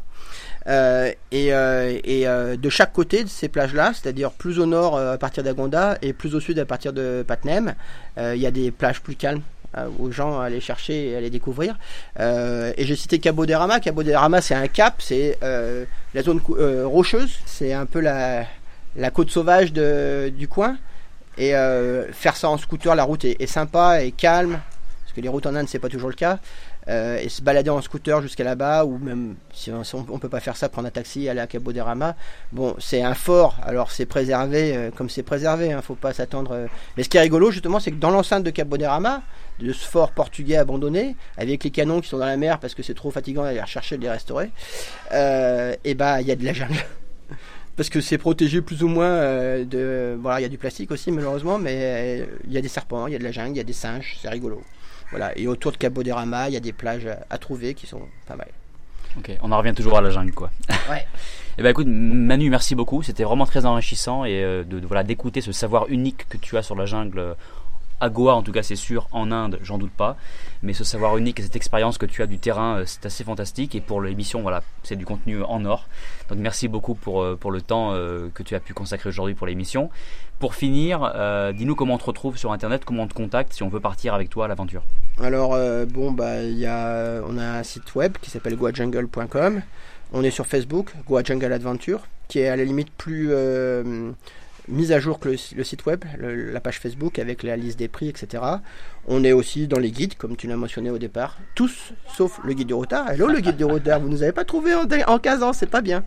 [0.68, 4.98] Euh, et, euh, et euh, de chaque côté de ces plages-là, c'est-à-dire plus au nord
[4.98, 7.74] à partir d'Agonda et plus au sud à partir de Patnem,
[8.18, 9.42] il y a des plages plus calmes
[10.00, 11.78] aux gens à aller chercher et à aller découvrir.
[12.20, 13.80] et j'ai cité Cabo de Rama.
[13.80, 16.40] Cabo de Rama, c'est un cap, c'est la zone
[16.86, 18.46] rocheuse, c'est un peu la,
[18.96, 20.78] la côte sauvage de, du coin.
[21.38, 24.60] Et euh, faire ça en scooter, la route est, sympa et calme,
[25.04, 26.40] parce que les routes en Inde, c'est pas toujours le cas.
[26.90, 30.42] Euh, et se balader en scooter jusqu'à là-bas, ou même si on, on, peut pas
[30.42, 32.16] faire ça, prendre un taxi, aller à Cabo de Rama.
[32.52, 36.68] Bon, c'est un fort, alors c'est préservé euh, comme c'est préservé, hein, faut pas s'attendre.
[36.98, 39.22] Mais ce qui est rigolo, justement, c'est que dans l'enceinte de Cabo de Rama,
[39.60, 42.84] de ce fort portugais abandonné, avec les canons qui sont dans la mer parce que
[42.84, 44.52] c'est trop fatigant d'aller chercher de les restaurer,
[45.12, 46.84] et bah il y a de la jungle
[47.76, 50.18] parce que c'est protégé plus ou moins euh, de.
[50.20, 51.76] Voilà, il y a du plastique aussi malheureusement, mais
[52.22, 53.66] euh, il y a des serpents, il y a de la jungle, il y a
[53.66, 54.62] des singes, c'est rigolo.
[55.10, 57.86] Voilà, et autour de Cabo de Rama, il y a des plages à trouver qui
[57.86, 58.48] sont pas mal.
[59.18, 60.50] Ok, on en revient toujours à la jungle, quoi.
[60.90, 61.06] Ouais.
[61.58, 63.04] Eh ben écoute, Manu, merci beaucoup.
[63.04, 66.64] C'était vraiment très enrichissant et euh, de, voilà d'écouter ce savoir unique que tu as
[66.64, 67.36] sur la jungle
[68.04, 69.08] à Goa, en tout cas, c'est sûr.
[69.14, 70.18] En Inde, j'en doute pas.
[70.62, 73.24] Mais ce savoir unique et cette expérience que tu as du terrain, euh, c'est assez
[73.24, 73.76] fantastique.
[73.76, 75.88] Et pour l'émission, voilà, c'est du contenu en or.
[76.28, 79.48] Donc merci beaucoup pour, euh, le temps euh, que tu as pu consacrer aujourd'hui pour
[79.48, 79.90] l'émission.
[80.40, 81.14] Pour finir,
[81.56, 84.14] dis-nous comment on te retrouve sur Internet, comment on te contacte si on veut partir
[84.14, 84.84] avec toi à l'aventure.
[85.22, 89.62] Alors, bon, bah, y a, on a un site web qui s'appelle goajungle.com.
[90.12, 93.32] On est sur Facebook, Goa Jungle Adventure, qui est à la limite plus
[94.68, 98.10] mise à jour que le, site web, la page Facebook avec la liste des prix,
[98.10, 98.44] etc.
[99.08, 102.54] On est aussi dans les guides, comme tu l'as mentionné au départ, tous sauf le
[102.54, 103.10] guide du retard.
[103.12, 105.70] Hello le guide du retard, vous nous avez pas trouvé en, en 15 ans, c'est
[105.70, 106.04] pas bien.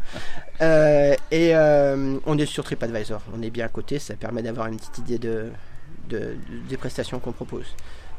[0.62, 4.68] Euh, et euh, on est sur TripAdvisor, on est bien à côté, ça permet d'avoir
[4.68, 5.50] une petite idée de,
[6.08, 7.66] des prestations qu'on propose.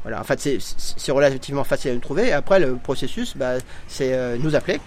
[0.02, 2.32] Voilà, en fait, c'est relativement facile à nous trouver.
[2.32, 3.54] Après, le processus, bah,
[3.88, 4.80] c'est euh, nous appeler,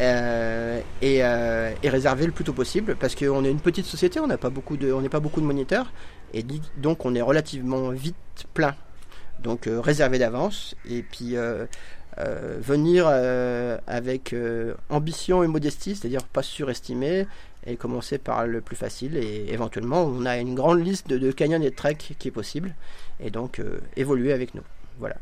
[0.00, 4.26] euh, euh, et, réserver le plus tôt possible parce qu'on est une petite société, on
[4.26, 5.92] n'a pas n'est pas beaucoup de moniteurs
[6.32, 6.44] et
[6.78, 8.16] donc on est relativement vite
[8.54, 8.74] plein.
[9.42, 11.36] Donc euh, réserver d'avance et puis
[12.16, 13.06] venir
[13.86, 14.34] avec
[14.88, 17.26] ambition et modestie, c'est-à-dire pas surestimer
[17.66, 21.30] et commencer par le plus facile et éventuellement on a une grande liste de, de
[21.30, 22.74] canyons et de treks qui est possible
[23.20, 23.60] et donc
[23.96, 24.62] évoluer avec nous.
[24.98, 25.16] Voilà.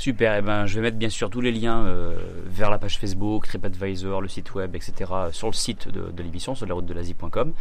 [0.00, 2.14] Super, et eh ben, je vais mettre bien sûr tous les liens euh,
[2.46, 4.94] vers la page Facebook, TripAdvisor, le site web, etc.
[5.30, 7.52] sur le site de, l'émission, sur la route de l'Asie.com.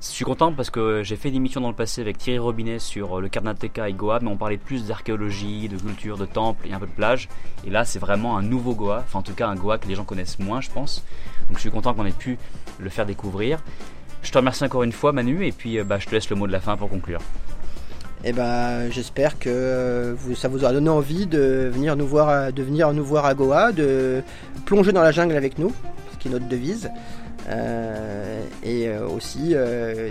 [0.00, 2.78] Je suis content parce que j'ai fait une émission dans le passé avec Thierry Robinet
[2.78, 6.72] sur le Karnataka et Goa, mais on parlait plus d'archéologie, de culture, de temples et
[6.72, 7.28] un peu de plage.
[7.66, 9.96] Et là, c'est vraiment un nouveau Goa, enfin en tout cas un Goa que les
[9.96, 11.04] gens connaissent moins, je pense.
[11.48, 12.38] Donc je suis content qu'on ait pu
[12.78, 13.62] le faire découvrir.
[14.22, 16.46] Je te remercie encore une fois, Manu, et puis bah, je te laisse le mot
[16.46, 17.20] de la fin pour conclure.
[18.24, 22.62] Et eh ben, j'espère que ça vous aura donné envie de venir nous voir, de
[22.62, 24.22] venir nous voir à Goa, de
[24.64, 25.72] plonger dans la jungle avec nous,
[26.12, 26.90] ce qui est notre devise,
[27.48, 30.10] euh, et euh, aussi euh,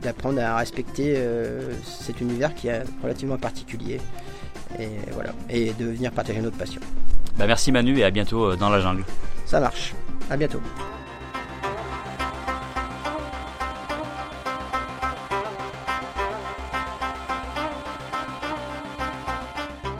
[0.00, 1.18] d'apprendre à respecter
[1.82, 4.00] cet univers qui est relativement particulier,
[4.78, 6.80] et voilà, et de venir partager notre passion.
[7.36, 9.02] Bah merci Manu et à bientôt dans la jungle.
[9.46, 9.94] Ça marche.
[10.30, 10.60] À bientôt.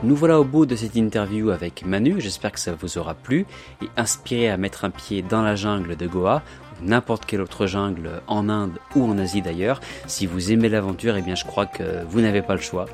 [0.03, 3.45] Nous voilà au bout de cette interview avec Manu, j'espère que ça vous aura plu
[3.83, 6.41] et inspiré à mettre un pied dans la jungle de Goa,
[6.81, 9.79] n'importe quelle autre jungle en Inde ou en Asie d'ailleurs.
[10.07, 12.87] Si vous aimez l'aventure, eh bien je crois que vous n'avez pas le choix.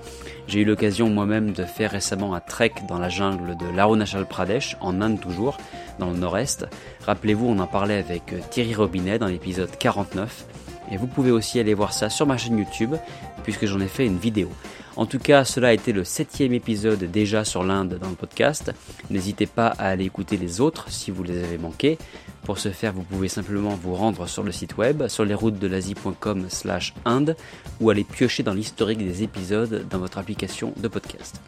[0.49, 4.76] J'ai eu l'occasion moi-même de faire récemment un trek dans la jungle de l'Arunachal Pradesh,
[4.82, 5.58] en Inde toujours,
[5.99, 6.66] dans le nord-est.
[7.05, 10.45] Rappelez-vous, on en parlait avec Thierry Robinet dans l'épisode 49.
[10.91, 12.95] Et vous pouvez aussi aller voir ça sur ma chaîne YouTube,
[13.43, 14.49] puisque j'en ai fait une vidéo.
[14.98, 18.74] En tout cas, cela a été le septième épisode déjà sur l'Inde dans le podcast.
[19.12, 22.00] N'hésitez pas à aller écouter les autres si vous les avez manqués.
[22.41, 26.95] Pour ce faire, vous pouvez simplement vous rendre sur le site web, sur lesroutesdelasie.com slash
[27.06, 27.36] Inde,
[27.80, 31.41] ou aller piocher dans l'historique des épisodes dans votre application de podcast.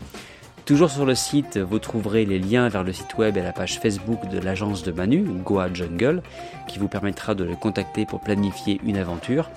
[0.65, 3.79] Toujours sur le site, vous trouverez les liens vers le site web et la page
[3.79, 6.21] Facebook de l'agence de Manu, Goa Jungle,
[6.67, 9.49] qui vous permettra de le contacter pour planifier une aventure,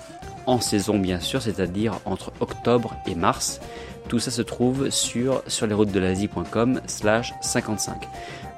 [0.45, 3.59] en saison bien sûr, c'est-à-dire entre octobre et mars.
[4.07, 8.07] Tout ça se trouve sur sur lesroutesdelasie.com slash 55.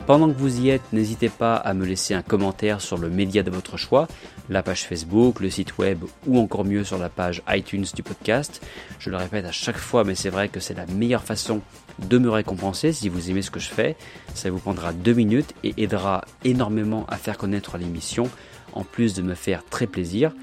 [0.06, 3.42] Pendant que vous y êtes, n'hésitez pas à me laisser un commentaire sur le média
[3.42, 4.08] de votre choix,
[4.50, 8.64] la page Facebook, le site web ou encore mieux sur la page iTunes du podcast.
[9.00, 11.62] Je le répète à chaque fois, mais c'est vrai que c'est la meilleure façon
[11.98, 13.96] de me récompenser si vous aimez ce que je fais.
[14.36, 18.30] Ça vous prendra deux minutes et aidera énormément à faire connaître l'émission,
[18.74, 20.34] en plus de me faire très plaisir.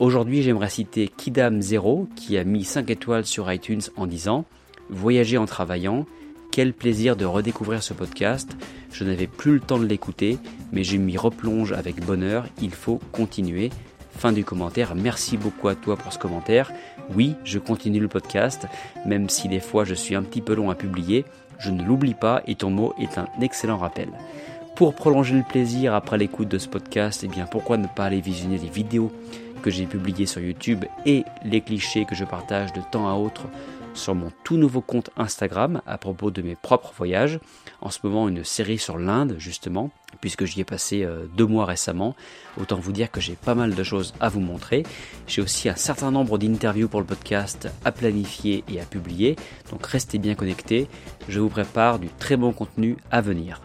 [0.00, 4.46] Aujourd'hui, j'aimerais citer Kidam0 qui a mis 5 étoiles sur iTunes en disant
[4.88, 6.06] Voyager en travaillant,
[6.50, 8.50] quel plaisir de redécouvrir ce podcast.
[8.90, 10.38] Je n'avais plus le temps de l'écouter,
[10.72, 12.46] mais je m'y replonge avec bonheur.
[12.62, 13.68] Il faut continuer.
[14.16, 14.94] Fin du commentaire.
[14.94, 16.72] Merci beaucoup à toi pour ce commentaire.
[17.14, 18.66] Oui, je continue le podcast,
[19.04, 21.26] même si des fois je suis un petit peu long à publier.
[21.58, 24.08] Je ne l'oublie pas et ton mot est un excellent rappel.
[24.76, 28.22] Pour prolonger le plaisir après l'écoute de ce podcast, eh bien pourquoi ne pas aller
[28.22, 29.12] visionner les vidéos
[29.60, 33.46] que j'ai publiées sur YouTube et les clichés que je partage de temps à autre
[33.94, 37.40] sur mon tout nouveau compte Instagram à propos de mes propres voyages.
[37.80, 39.90] En ce moment, une série sur l'Inde, justement,
[40.20, 42.14] puisque j'y ai passé euh, deux mois récemment.
[42.60, 44.84] Autant vous dire que j'ai pas mal de choses à vous montrer.
[45.26, 49.36] J'ai aussi un certain nombre d'interviews pour le podcast à planifier et à publier.
[49.70, 50.88] Donc restez bien connectés.
[51.28, 53.60] Je vous prépare du très bon contenu à venir.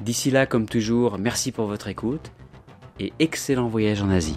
[0.00, 2.32] D'ici là, comme toujours, merci pour votre écoute
[2.98, 4.36] et excellent voyage en Asie.